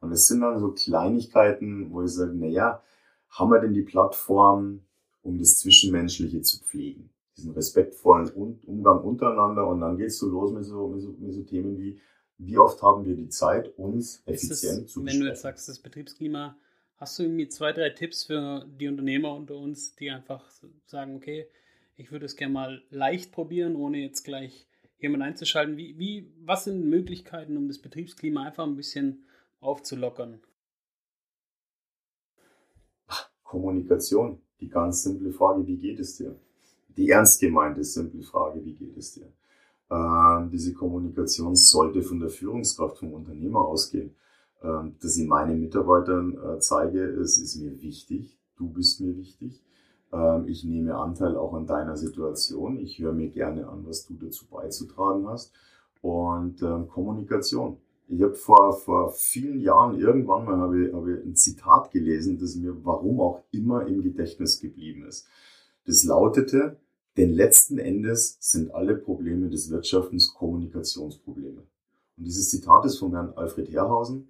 Und 0.00 0.12
es 0.12 0.26
sind 0.28 0.40
dann 0.40 0.60
so 0.60 0.72
Kleinigkeiten, 0.72 1.90
wo 1.90 2.02
ich 2.02 2.10
sage, 2.10 2.34
naja, 2.34 2.82
haben 3.30 3.50
wir 3.50 3.60
denn 3.60 3.74
die 3.74 3.82
Plattform, 3.82 4.82
um 5.22 5.38
das 5.38 5.58
Zwischenmenschliche 5.58 6.42
zu 6.42 6.62
pflegen? 6.62 7.10
Diesen 7.36 7.52
respektvollen 7.52 8.30
Umgang 8.30 9.02
untereinander 9.04 9.66
und 9.66 9.80
dann 9.80 9.96
geht's 9.96 10.18
so 10.18 10.28
los 10.28 10.52
mit 10.52 10.64
so, 10.64 10.88
mit 10.88 11.02
so, 11.02 11.14
mit 11.18 11.32
so 11.32 11.42
Themen 11.42 11.78
wie, 11.78 12.00
wie 12.38 12.58
oft 12.58 12.82
haben 12.82 13.04
wir 13.04 13.14
die 13.14 13.28
Zeit, 13.28 13.76
uns 13.78 14.22
effizient 14.26 14.86
es, 14.86 14.92
zu 14.92 15.04
Wenn 15.04 15.20
du 15.20 15.26
jetzt 15.26 15.42
sagst, 15.42 15.68
das 15.68 15.78
Betriebsklima 15.78 16.56
Hast 16.98 17.18
du 17.18 17.24
irgendwie 17.24 17.48
zwei, 17.48 17.72
drei 17.72 17.90
Tipps 17.90 18.24
für 18.24 18.64
die 18.66 18.88
Unternehmer 18.88 19.34
unter 19.34 19.56
uns, 19.56 19.94
die 19.96 20.10
einfach 20.10 20.50
sagen, 20.86 21.14
okay, 21.14 21.46
ich 21.94 22.10
würde 22.10 22.24
es 22.24 22.36
gerne 22.36 22.54
mal 22.54 22.82
leicht 22.88 23.32
probieren, 23.32 23.76
ohne 23.76 23.98
jetzt 23.98 24.22
gleich 24.22 24.66
jemand 24.98 25.22
einzuschalten? 25.22 25.76
Wie, 25.76 25.98
wie, 25.98 26.32
was 26.40 26.64
sind 26.64 26.88
Möglichkeiten, 26.88 27.58
um 27.58 27.68
das 27.68 27.82
Betriebsklima 27.82 28.44
einfach 28.44 28.64
ein 28.64 28.76
bisschen 28.76 29.26
aufzulockern? 29.60 30.40
Kommunikation, 33.42 34.40
die 34.60 34.68
ganz 34.68 35.02
simple 35.02 35.32
Frage, 35.32 35.66
wie 35.66 35.76
geht 35.76 36.00
es 36.00 36.16
dir? 36.16 36.40
Die 36.96 37.10
ernst 37.10 37.40
gemeinte 37.40 37.84
simple 37.84 38.22
Frage, 38.22 38.64
wie 38.64 38.74
geht 38.74 38.96
es 38.96 39.14
dir? 39.14 39.26
Ähm, 39.90 40.50
diese 40.50 40.72
Kommunikation 40.72 41.54
sollte 41.54 42.02
von 42.02 42.20
der 42.20 42.30
Führungskraft 42.30 42.98
vom 42.98 43.12
Unternehmer 43.12 43.60
ausgehen. 43.60 44.14
Ähm, 44.62 44.96
dass 45.00 45.16
ich 45.16 45.26
meinen 45.26 45.60
Mitarbeitern 45.60 46.36
äh, 46.38 46.58
zeige, 46.60 47.04
es 47.04 47.38
ist 47.38 47.56
mir 47.56 47.80
wichtig, 47.82 48.38
du 48.56 48.68
bist 48.68 49.00
mir 49.00 49.16
wichtig. 49.16 49.62
Ähm, 50.12 50.48
ich 50.48 50.64
nehme 50.64 50.96
Anteil 50.96 51.36
auch 51.36 51.52
an 51.52 51.66
deiner 51.66 51.96
Situation. 51.96 52.78
Ich 52.78 52.98
höre 52.98 53.12
mir 53.12 53.28
gerne 53.28 53.68
an, 53.68 53.86
was 53.86 54.06
du 54.06 54.14
dazu 54.14 54.46
beizutragen 54.46 55.28
hast. 55.28 55.52
Und 56.00 56.62
ähm, 56.62 56.88
Kommunikation. 56.88 57.78
Ich 58.08 58.22
habe 58.22 58.34
vor, 58.34 58.72
vor 58.72 59.12
vielen 59.12 59.60
Jahren 59.60 59.98
irgendwann 59.98 60.44
mal 60.44 60.58
habe 60.58 60.92
habe 60.92 61.22
ein 61.24 61.34
Zitat 61.34 61.90
gelesen, 61.90 62.38
das 62.38 62.54
mir 62.54 62.84
warum 62.84 63.20
auch 63.20 63.42
immer 63.50 63.86
im 63.86 64.02
Gedächtnis 64.02 64.60
geblieben 64.60 65.04
ist. 65.04 65.26
Das 65.86 66.04
lautete, 66.04 66.78
denn 67.16 67.32
letzten 67.32 67.78
Endes 67.78 68.36
sind 68.40 68.74
alle 68.74 68.96
Probleme 68.96 69.48
des 69.48 69.70
Wirtschaftens 69.70 70.34
Kommunikationsprobleme. 70.34 71.62
Und 72.16 72.24
dieses 72.24 72.50
Zitat 72.50 72.84
ist 72.84 72.98
von 72.98 73.12
Herrn 73.12 73.32
Alfred 73.36 73.70
Herrhausen. 73.72 74.28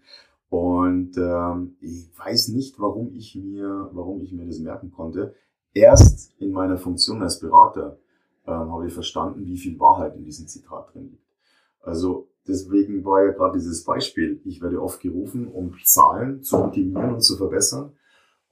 Und 0.49 1.17
ähm, 1.17 1.77
ich 1.81 2.09
weiß 2.17 2.49
nicht, 2.49 2.79
warum 2.79 3.13
ich 3.15 3.35
mir, 3.35 3.91
warum 3.93 4.23
ich 4.23 4.33
mir 4.33 4.47
das 4.47 4.61
merken 4.61 4.93
konnte. 4.93 5.35
Erst 5.75 6.33
in 6.39 6.53
meiner 6.53 6.79
Funktion 6.79 7.23
als 7.23 7.41
Berater 7.41 7.99
ähm, 8.47 8.73
habe 8.73 8.87
ich 8.87 8.95
verstanden, 8.95 9.45
wie 9.47 9.59
viel 9.59 9.79
Wahrheit 9.81 10.17
in 10.17 10.25
diesem 10.25 10.47
Zitat 10.47 10.95
drin 10.95 11.11
liegt. 11.11 11.27
Also 11.81 12.29
deswegen 12.47 13.05
war 13.05 13.25
ja 13.25 13.33
gerade 13.33 13.59
dieses 13.59 13.85
Beispiel. 13.85 14.41
Ich 14.45 14.63
werde 14.63 14.81
oft 14.81 15.01
gerufen, 15.01 15.49
um 15.49 15.75
Zahlen 15.85 16.43
zu 16.43 16.59
optimieren 16.59 17.15
und 17.15 17.21
zu 17.21 17.37
verbessern. 17.37 17.93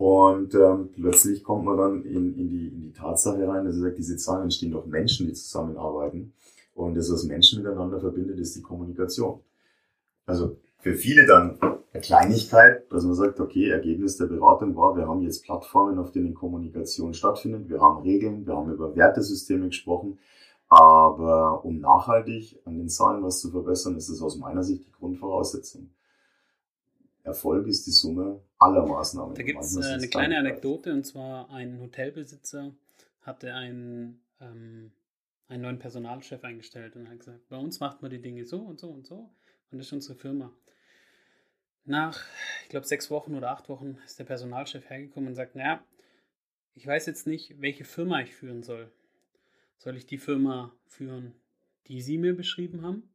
Und 0.04 0.54
ähm, 0.54 0.90
plötzlich 0.94 1.42
kommt 1.42 1.64
man 1.64 1.78
dann 1.78 2.04
in, 2.04 2.38
in, 2.38 2.50
die, 2.50 2.68
in 2.68 2.82
die 2.82 2.92
Tatsache 2.92 3.48
rein, 3.48 3.64
dass 3.64 3.76
er 3.76 3.84
sagt, 3.84 3.96
diese 3.96 4.18
Zahlen 4.18 4.42
entstehen 4.42 4.72
durch 4.72 4.84
Menschen, 4.84 5.26
die 5.26 5.32
zusammenarbeiten. 5.32 6.34
Und 6.74 6.94
das, 6.94 7.10
was 7.10 7.24
Menschen 7.24 7.62
miteinander 7.62 7.98
verbindet, 7.98 8.38
ist 8.38 8.54
die 8.54 8.60
Kommunikation. 8.60 9.40
Also 10.26 10.58
für 10.80 10.92
viele 10.92 11.26
dann 11.26 11.58
eine 11.90 12.02
Kleinigkeit, 12.02 12.84
dass 12.92 13.04
man 13.04 13.14
sagt, 13.14 13.40
okay, 13.40 13.70
Ergebnis 13.70 14.18
der 14.18 14.26
Beratung 14.26 14.76
war, 14.76 14.94
wir 14.94 15.08
haben 15.08 15.22
jetzt 15.22 15.42
Plattformen, 15.42 15.98
auf 15.98 16.12
denen 16.12 16.34
Kommunikation 16.34 17.14
stattfindet, 17.14 17.70
wir 17.70 17.80
haben 17.80 18.02
Regeln, 18.02 18.46
wir 18.46 18.56
haben 18.56 18.70
über 18.70 18.94
Wertesysteme 18.94 19.68
gesprochen, 19.68 20.18
aber 20.68 21.64
um 21.64 21.80
nachhaltig 21.80 22.60
an 22.66 22.76
den 22.76 22.90
Zahlen 22.90 23.22
was 23.22 23.40
zu 23.40 23.50
verbessern, 23.50 23.96
ist 23.96 24.10
es 24.10 24.20
aus 24.20 24.36
meiner 24.36 24.64
Sicht 24.64 24.84
die 24.86 24.92
Grundvoraussetzung. 24.92 25.88
Erfolg 27.22 27.66
ist 27.68 27.86
die 27.86 27.90
Summe 27.90 28.42
aller 28.64 28.86
Maßnahmen. 28.86 29.34
Da 29.34 29.42
gibt 29.42 29.60
es 29.60 29.76
äh, 29.76 29.84
eine 29.84 30.08
kleine 30.08 30.38
Anekdote, 30.38 30.92
und 30.92 31.04
zwar 31.04 31.50
ein 31.50 31.80
Hotelbesitzer 31.80 32.74
hatte 33.22 33.54
einen, 33.54 34.22
ähm, 34.40 34.92
einen 35.48 35.62
neuen 35.62 35.78
Personalchef 35.78 36.42
eingestellt 36.44 36.96
und 36.96 37.08
hat 37.08 37.18
gesagt, 37.18 37.48
bei 37.48 37.56
uns 37.56 37.80
macht 37.80 38.02
man 38.02 38.10
die 38.10 38.20
Dinge 38.20 38.44
so 38.44 38.58
und 38.58 38.80
so 38.80 38.88
und 38.88 39.06
so 39.06 39.30
und 39.70 39.78
das 39.78 39.86
ist 39.86 39.92
unsere 39.92 40.14
Firma. 40.14 40.52
Nach, 41.84 42.18
ich 42.62 42.70
glaube, 42.70 42.86
sechs 42.86 43.10
Wochen 43.10 43.34
oder 43.34 43.50
acht 43.50 43.68
Wochen 43.68 43.98
ist 44.06 44.18
der 44.18 44.24
Personalchef 44.24 44.88
hergekommen 44.88 45.28
und 45.28 45.34
sagt, 45.34 45.54
naja, 45.54 45.84
ich 46.72 46.86
weiß 46.86 47.06
jetzt 47.06 47.26
nicht, 47.26 47.60
welche 47.60 47.84
Firma 47.84 48.20
ich 48.20 48.34
führen 48.34 48.62
soll. 48.62 48.90
Soll 49.78 49.96
ich 49.96 50.06
die 50.06 50.18
Firma 50.18 50.74
führen, 50.86 51.34
die 51.88 52.00
Sie 52.00 52.16
mir 52.16 52.34
beschrieben 52.34 52.82
haben? 52.82 53.14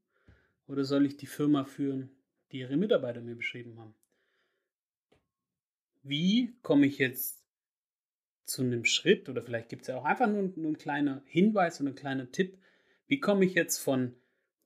Oder 0.68 0.84
soll 0.84 1.06
ich 1.06 1.18
die 1.18 1.26
Firma 1.26 1.64
führen, 1.64 2.12
die 2.52 2.60
Ihre 2.60 2.78
Mitarbeiter 2.78 3.22
mir 3.22 3.36
beschrieben 3.36 3.80
haben? 3.80 3.96
Wie 6.10 6.56
komme 6.64 6.88
ich 6.88 6.98
jetzt 6.98 7.46
zu 8.44 8.64
einem 8.64 8.84
Schritt, 8.84 9.30
oder 9.30 9.44
vielleicht 9.44 9.70
gibt 9.70 9.84
es 9.84 9.90
ja 9.90 9.98
auch 9.98 10.06
einfach 10.06 10.28
nur, 10.28 10.52
nur 10.56 10.72
ein 10.72 10.78
kleiner 10.78 11.22
Hinweis 11.28 11.80
und 11.80 11.88
ein 11.88 11.94
kleiner 11.94 12.32
Tipp, 12.32 12.58
wie 13.06 13.20
komme 13.20 13.46
ich 13.46 13.54
jetzt 13.54 13.78
von 13.78 14.16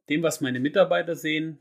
dem, 0.07 0.23
was 0.23 0.39
meine 0.39 0.61
Mitarbeiter 0.61 1.17
sehen, 1.17 1.59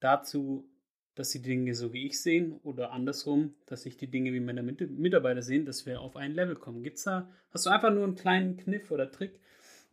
dazu, 0.00 0.66
dass 1.14 1.30
sie 1.30 1.42
Dinge 1.42 1.74
so 1.74 1.92
wie 1.92 2.06
ich 2.06 2.20
sehen 2.20 2.58
oder 2.62 2.92
andersrum, 2.92 3.54
dass 3.66 3.82
sich 3.82 3.98
die 3.98 4.10
Dinge 4.10 4.32
wie 4.32 4.40
meine 4.40 4.62
Mitarbeiter 4.62 5.42
sehen, 5.42 5.66
dass 5.66 5.84
wir 5.84 6.00
auf 6.00 6.16
ein 6.16 6.32
Level 6.32 6.56
kommen. 6.56 6.82
Gibt's 6.82 7.04
da, 7.04 7.30
hast 7.50 7.66
du 7.66 7.70
einfach 7.70 7.92
nur 7.92 8.04
einen 8.04 8.16
kleinen 8.16 8.56
Kniff 8.56 8.90
oder 8.90 9.12
Trick, 9.12 9.38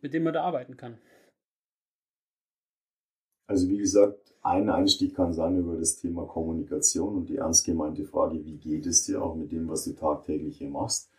mit 0.00 0.14
dem 0.14 0.22
man 0.22 0.32
da 0.32 0.42
arbeiten 0.42 0.78
kann? 0.78 0.98
Also 3.46 3.68
wie 3.68 3.78
gesagt, 3.78 4.34
ein 4.42 4.70
Einstieg 4.70 5.14
kann 5.14 5.32
sein 5.32 5.56
über 5.56 5.76
das 5.76 5.96
Thema 5.96 6.26
Kommunikation 6.26 7.16
und 7.16 7.28
die 7.28 7.36
ernst 7.36 7.64
gemeinte 7.64 8.04
Frage, 8.04 8.44
wie 8.44 8.56
geht 8.56 8.86
es 8.86 9.04
dir 9.04 9.22
auch 9.22 9.36
mit 9.36 9.52
dem, 9.52 9.68
was 9.68 9.84
du 9.84 9.92
tagtäglich 9.92 10.58
hier 10.58 10.70
machst. 10.70 11.10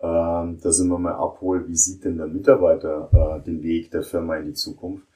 Ähm, 0.00 0.58
da 0.60 0.72
sind 0.72 0.88
wir 0.88 0.98
mal 0.98 1.14
abholen, 1.14 1.68
wie 1.68 1.76
sieht 1.76 2.04
denn 2.04 2.18
der 2.18 2.26
Mitarbeiter 2.26 3.08
äh, 3.12 3.44
den 3.44 3.62
Weg 3.62 3.90
der 3.92 4.02
Firma 4.02 4.36
in 4.36 4.46
die 4.46 4.52
Zukunft? 4.52 5.06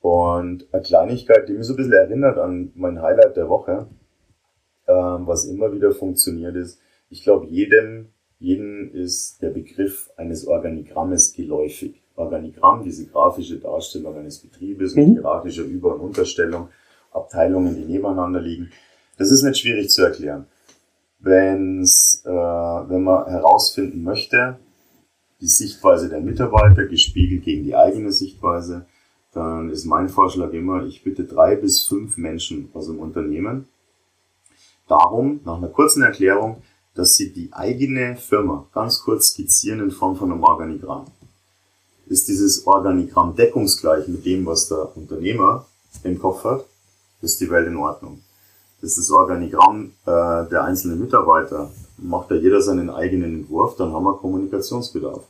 Und 0.00 0.66
eine 0.72 0.82
Kleinigkeit, 0.82 1.48
die 1.48 1.54
mich 1.54 1.66
so 1.66 1.72
ein 1.72 1.76
bisschen 1.76 1.92
erinnert 1.92 2.38
an 2.38 2.70
mein 2.74 3.00
Highlight 3.00 3.36
der 3.36 3.48
Woche, 3.48 3.86
ähm, 4.86 5.26
was 5.26 5.46
immer 5.46 5.72
wieder 5.72 5.92
funktioniert 5.92 6.56
ist, 6.56 6.80
ich 7.08 7.22
glaube, 7.22 7.46
jedem, 7.46 8.08
jedem 8.38 8.92
ist 8.92 9.40
der 9.42 9.50
Begriff 9.50 10.10
eines 10.16 10.46
Organigrammes 10.46 11.32
geläufig. 11.32 12.02
Organigramm, 12.16 12.82
diese 12.82 13.06
grafische 13.06 13.58
Darstellung 13.58 14.16
eines 14.16 14.38
Betriebes 14.38 14.94
mit 14.94 15.08
mhm. 15.08 15.12
hierarchischer 15.12 15.62
Über- 15.62 15.94
und 15.94 16.00
Unterstellung, 16.00 16.68
Abteilungen, 17.12 17.76
die 17.76 17.84
nebeneinander 17.84 18.40
liegen. 18.40 18.70
Das 19.18 19.30
ist 19.30 19.42
nicht 19.42 19.58
schwierig 19.58 19.90
zu 19.90 20.02
erklären. 20.02 20.46
Wenn's, 21.18 22.22
äh, 22.26 22.30
wenn 22.30 23.02
man 23.02 23.26
herausfinden 23.26 24.02
möchte, 24.02 24.58
die 25.40 25.48
Sichtweise 25.48 26.08
der 26.08 26.20
Mitarbeiter 26.20 26.86
gespiegelt 26.86 27.44
gegen 27.44 27.64
die 27.64 27.76
eigene 27.76 28.12
Sichtweise, 28.12 28.86
dann 29.32 29.70
ist 29.70 29.84
mein 29.84 30.08
Vorschlag 30.08 30.52
immer, 30.52 30.84
ich 30.84 31.04
bitte 31.04 31.24
drei 31.24 31.56
bis 31.56 31.82
fünf 31.82 32.16
Menschen 32.16 32.70
aus 32.72 32.86
dem 32.86 32.98
Unternehmen 32.98 33.68
darum, 34.88 35.40
nach 35.44 35.56
einer 35.56 35.68
kurzen 35.68 36.02
Erklärung, 36.02 36.62
dass 36.94 37.16
sie 37.16 37.32
die 37.32 37.52
eigene 37.52 38.16
Firma 38.16 38.66
ganz 38.72 39.02
kurz 39.02 39.28
skizzieren 39.28 39.80
in 39.80 39.90
Form 39.90 40.16
von 40.16 40.32
einem 40.32 40.42
Organigramm. 40.42 41.04
Ist 42.06 42.28
dieses 42.28 42.66
Organigramm 42.66 43.34
deckungsgleich 43.34 44.06
mit 44.08 44.24
dem, 44.24 44.46
was 44.46 44.68
der 44.68 44.96
Unternehmer 44.96 45.66
im 46.04 46.18
Kopf 46.18 46.44
hat, 46.44 46.64
ist 47.22 47.40
die 47.40 47.50
Welt 47.50 47.66
in 47.66 47.76
Ordnung. 47.76 48.22
Ist 48.80 48.98
das 48.98 49.10
Organigramm 49.10 49.92
äh, 50.04 50.48
der 50.48 50.64
einzelnen 50.64 51.00
Mitarbeiter, 51.00 51.70
macht 51.98 52.30
da 52.30 52.34
jeder 52.34 52.60
seinen 52.60 52.90
eigenen 52.90 53.34
Entwurf, 53.34 53.76
dann 53.76 53.92
haben 53.92 54.04
wir 54.04 54.16
Kommunikationsbedarf. 54.18 55.24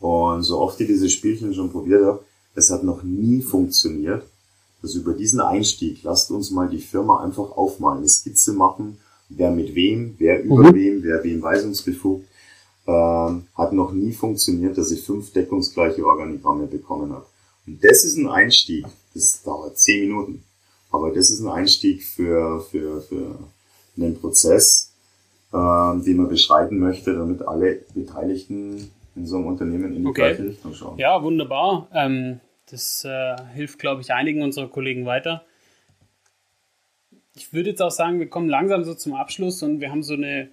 Und 0.00 0.42
so 0.42 0.58
oft 0.58 0.80
ich 0.80 0.86
diese 0.86 1.08
Spielchen 1.08 1.54
schon 1.54 1.70
probiert 1.70 2.04
habe, 2.04 2.24
es 2.54 2.70
hat 2.70 2.82
noch 2.82 3.02
nie 3.02 3.42
funktioniert. 3.42 4.24
Also 4.82 5.00
über 5.00 5.12
diesen 5.12 5.40
Einstieg, 5.40 6.02
lasst 6.02 6.30
uns 6.30 6.50
mal 6.50 6.68
die 6.68 6.80
Firma 6.80 7.22
einfach 7.22 7.56
aufmalen, 7.56 7.98
eine 7.98 8.08
Skizze 8.08 8.52
machen, 8.52 8.98
wer 9.28 9.50
mit 9.50 9.74
wem, 9.74 10.14
wer 10.18 10.42
über 10.42 10.70
mhm. 10.70 10.74
wem, 10.74 11.02
wer 11.02 11.22
wem 11.24 11.42
weisungsbefugt. 11.42 12.26
Ähm, 12.88 13.48
hat 13.56 13.72
noch 13.72 13.92
nie 13.92 14.12
funktioniert, 14.12 14.78
dass 14.78 14.92
ich 14.92 15.02
fünf 15.02 15.32
deckungsgleiche 15.32 16.06
Organigramme 16.06 16.66
bekommen 16.66 17.12
habe. 17.12 17.26
Und 17.66 17.82
das 17.82 18.04
ist 18.04 18.16
ein 18.16 18.28
Einstieg. 18.28 18.86
Das 19.12 19.42
dauert 19.42 19.76
zehn 19.78 20.08
Minuten. 20.08 20.44
Aber 20.92 21.10
das 21.10 21.30
ist 21.30 21.40
ein 21.40 21.48
Einstieg 21.48 22.04
für, 22.04 22.60
für, 22.60 23.00
für 23.02 23.38
einen 23.96 24.20
Prozess, 24.20 24.94
ähm, 25.52 26.04
den 26.04 26.18
man 26.18 26.28
beschreiten 26.28 26.78
möchte, 26.78 27.14
damit 27.14 27.42
alle 27.42 27.80
Beteiligten 27.94 28.90
in 29.16 29.26
so 29.26 29.36
einem 29.36 29.46
Unternehmen 29.46 29.94
in 29.94 30.02
die 30.02 30.08
okay. 30.08 30.34
gleiche 30.34 30.44
Richtung 30.44 30.74
schauen. 30.74 30.98
Ja, 30.98 31.22
wunderbar. 31.22 31.88
Ähm, 31.92 32.40
das 32.70 33.04
äh, 33.04 33.36
hilft, 33.54 33.78
glaube 33.78 34.02
ich, 34.02 34.12
einigen 34.12 34.42
unserer 34.42 34.68
Kollegen 34.68 35.06
weiter. 35.06 35.44
Ich 37.34 37.52
würde 37.52 37.70
jetzt 37.70 37.82
auch 37.82 37.90
sagen, 37.90 38.18
wir 38.18 38.28
kommen 38.28 38.48
langsam 38.48 38.84
so 38.84 38.94
zum 38.94 39.14
Abschluss 39.14 39.62
und 39.62 39.80
wir 39.80 39.90
haben 39.90 40.02
so 40.02 40.14
eine 40.14 40.48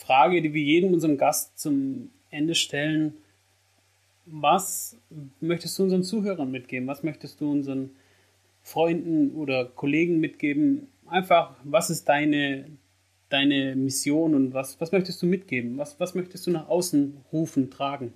Frage, 0.00 0.42
die 0.42 0.54
wir 0.54 0.62
jedem 0.62 0.92
unserem 0.92 1.16
Gast 1.18 1.58
zum 1.58 2.10
Ende 2.30 2.54
stellen. 2.54 3.14
Was 4.26 4.96
möchtest 5.40 5.78
du 5.78 5.84
unseren 5.84 6.04
Zuhörern 6.04 6.50
mitgeben? 6.50 6.88
Was 6.88 7.02
möchtest 7.02 7.40
du 7.40 7.50
unseren 7.50 7.90
Freunden 8.62 9.34
oder 9.34 9.64
Kollegen 9.64 10.20
mitgeben? 10.20 10.88
Einfach, 11.06 11.56
was 11.64 11.90
ist 11.90 12.08
deine, 12.08 12.66
deine 13.28 13.74
Mission 13.76 14.34
und 14.34 14.54
was, 14.54 14.80
was 14.80 14.92
möchtest 14.92 15.20
du 15.22 15.26
mitgeben? 15.26 15.78
Was, 15.78 15.98
was 15.98 16.14
möchtest 16.14 16.46
du 16.46 16.50
nach 16.50 16.68
außen 16.68 17.16
rufen, 17.32 17.70
tragen? 17.70 18.12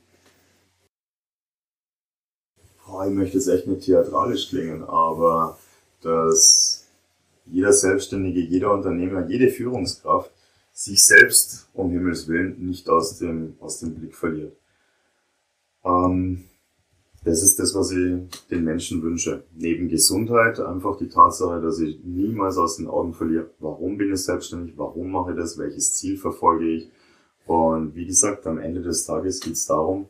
boah, 2.95 3.07
ich 3.07 3.13
möchte 3.13 3.39
jetzt 3.39 3.49
echt 3.49 3.67
nicht 3.67 3.83
theatralisch 3.83 4.49
klingen, 4.49 4.85
aber 4.85 5.59
dass 6.01 6.87
jeder 7.47 7.73
Selbstständige, 7.73 8.41
jeder 8.41 8.73
Unternehmer, 8.73 9.27
jede 9.27 9.49
Führungskraft 9.49 10.31
sich 10.75 11.05
selbst 11.05 11.69
um 11.73 11.91
Himmels 11.91 12.29
Willen 12.29 12.67
nicht 12.67 12.89
aus 12.91 13.19
dem, 13.19 13.57
aus 13.61 13.79
dem 13.79 13.95
Blick 13.95 14.15
verliert. 14.15 14.57
Ähm, 15.85 16.45
das 17.23 17.43
ist 17.43 17.59
das, 17.59 17.75
was 17.75 17.93
ich 17.93 18.47
den 18.51 18.65
Menschen 18.65 19.03
wünsche. 19.03 19.45
Neben 19.55 19.89
Gesundheit 19.89 20.61
einfach 20.61 20.99
die 20.99 21.09
Tatsache, 21.09 21.63
dass 21.63 21.79
ich 21.79 22.05
niemals 22.05 22.59
aus 22.59 22.77
den 22.77 22.89
Augen 22.89 23.15
verliere, 23.15 23.51
warum 23.61 23.97
bin 23.97 24.13
ich 24.13 24.23
selbstständig, 24.23 24.75
warum 24.77 25.11
mache 25.11 25.31
ich 25.31 25.39
das, 25.39 25.57
welches 25.57 25.93
Ziel 25.93 26.19
verfolge 26.19 26.67
ich. 26.67 26.91
Und 27.47 27.95
wie 27.95 28.07
gesagt, 28.07 28.47
am 28.47 28.59
Ende 28.59 28.83
des 28.83 29.07
Tages 29.07 29.41
geht 29.41 29.55
es 29.55 29.67
darum, 29.67 30.09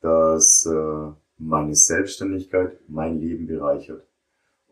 dass 0.00 0.66
äh, 0.66 1.12
meine 1.38 1.74
Selbstständigkeit 1.74 2.78
mein 2.88 3.20
Leben 3.20 3.46
bereichert. 3.46 4.04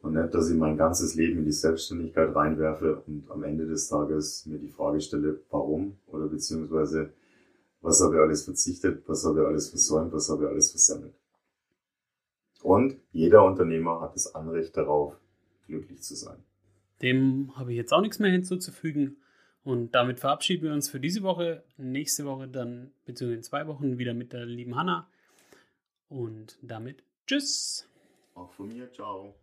Und 0.00 0.14
nicht, 0.14 0.32
dass 0.32 0.50
ich 0.50 0.56
mein 0.56 0.76
ganzes 0.76 1.14
Leben 1.14 1.38
in 1.38 1.44
die 1.44 1.52
Selbstständigkeit 1.52 2.34
reinwerfe 2.34 3.02
und 3.06 3.30
am 3.30 3.42
Ende 3.42 3.66
des 3.66 3.88
Tages 3.88 4.46
mir 4.46 4.58
die 4.58 4.68
Frage 4.68 5.00
stelle, 5.00 5.40
warum 5.50 5.98
oder 6.06 6.28
beziehungsweise 6.28 7.12
Was 7.80 8.02
habe 8.02 8.16
ich 8.16 8.20
alles 8.20 8.44
verzichtet? 8.44 9.02
Was 9.06 9.24
habe 9.24 9.40
ich 9.40 9.46
alles 9.46 9.70
versäumt? 9.70 10.12
Was 10.12 10.28
habe 10.28 10.44
ich 10.44 10.50
alles 10.50 10.70
versammelt? 10.70 11.14
Und 12.62 12.96
jeder 13.12 13.44
Unternehmer 13.44 14.00
hat 14.00 14.14
das 14.14 14.34
Anrecht 14.34 14.76
darauf, 14.76 15.16
glücklich 15.66 16.02
zu 16.02 16.16
sein. 16.16 16.42
Dem 17.02 17.52
habe 17.56 17.70
ich 17.70 17.76
jetzt 17.76 17.92
auch 17.92 18.00
nichts 18.00 18.18
mehr 18.18 18.32
hinzuzufügen. 18.32 19.18
Und 19.62 19.94
damit 19.94 20.18
verabschieden 20.18 20.64
wir 20.64 20.72
uns 20.72 20.88
für 20.88 20.98
diese 20.98 21.22
Woche. 21.22 21.62
Nächste 21.76 22.24
Woche 22.24 22.48
dann, 22.48 22.90
beziehungsweise 23.04 23.36
in 23.36 23.42
zwei 23.44 23.66
Wochen, 23.68 23.98
wieder 23.98 24.14
mit 24.14 24.32
der 24.32 24.46
lieben 24.46 24.76
Hanna. 24.76 25.08
Und 26.08 26.58
damit 26.62 27.04
tschüss. 27.26 27.86
Auch 28.34 28.50
von 28.52 28.68
mir, 28.68 28.90
ciao. 28.92 29.34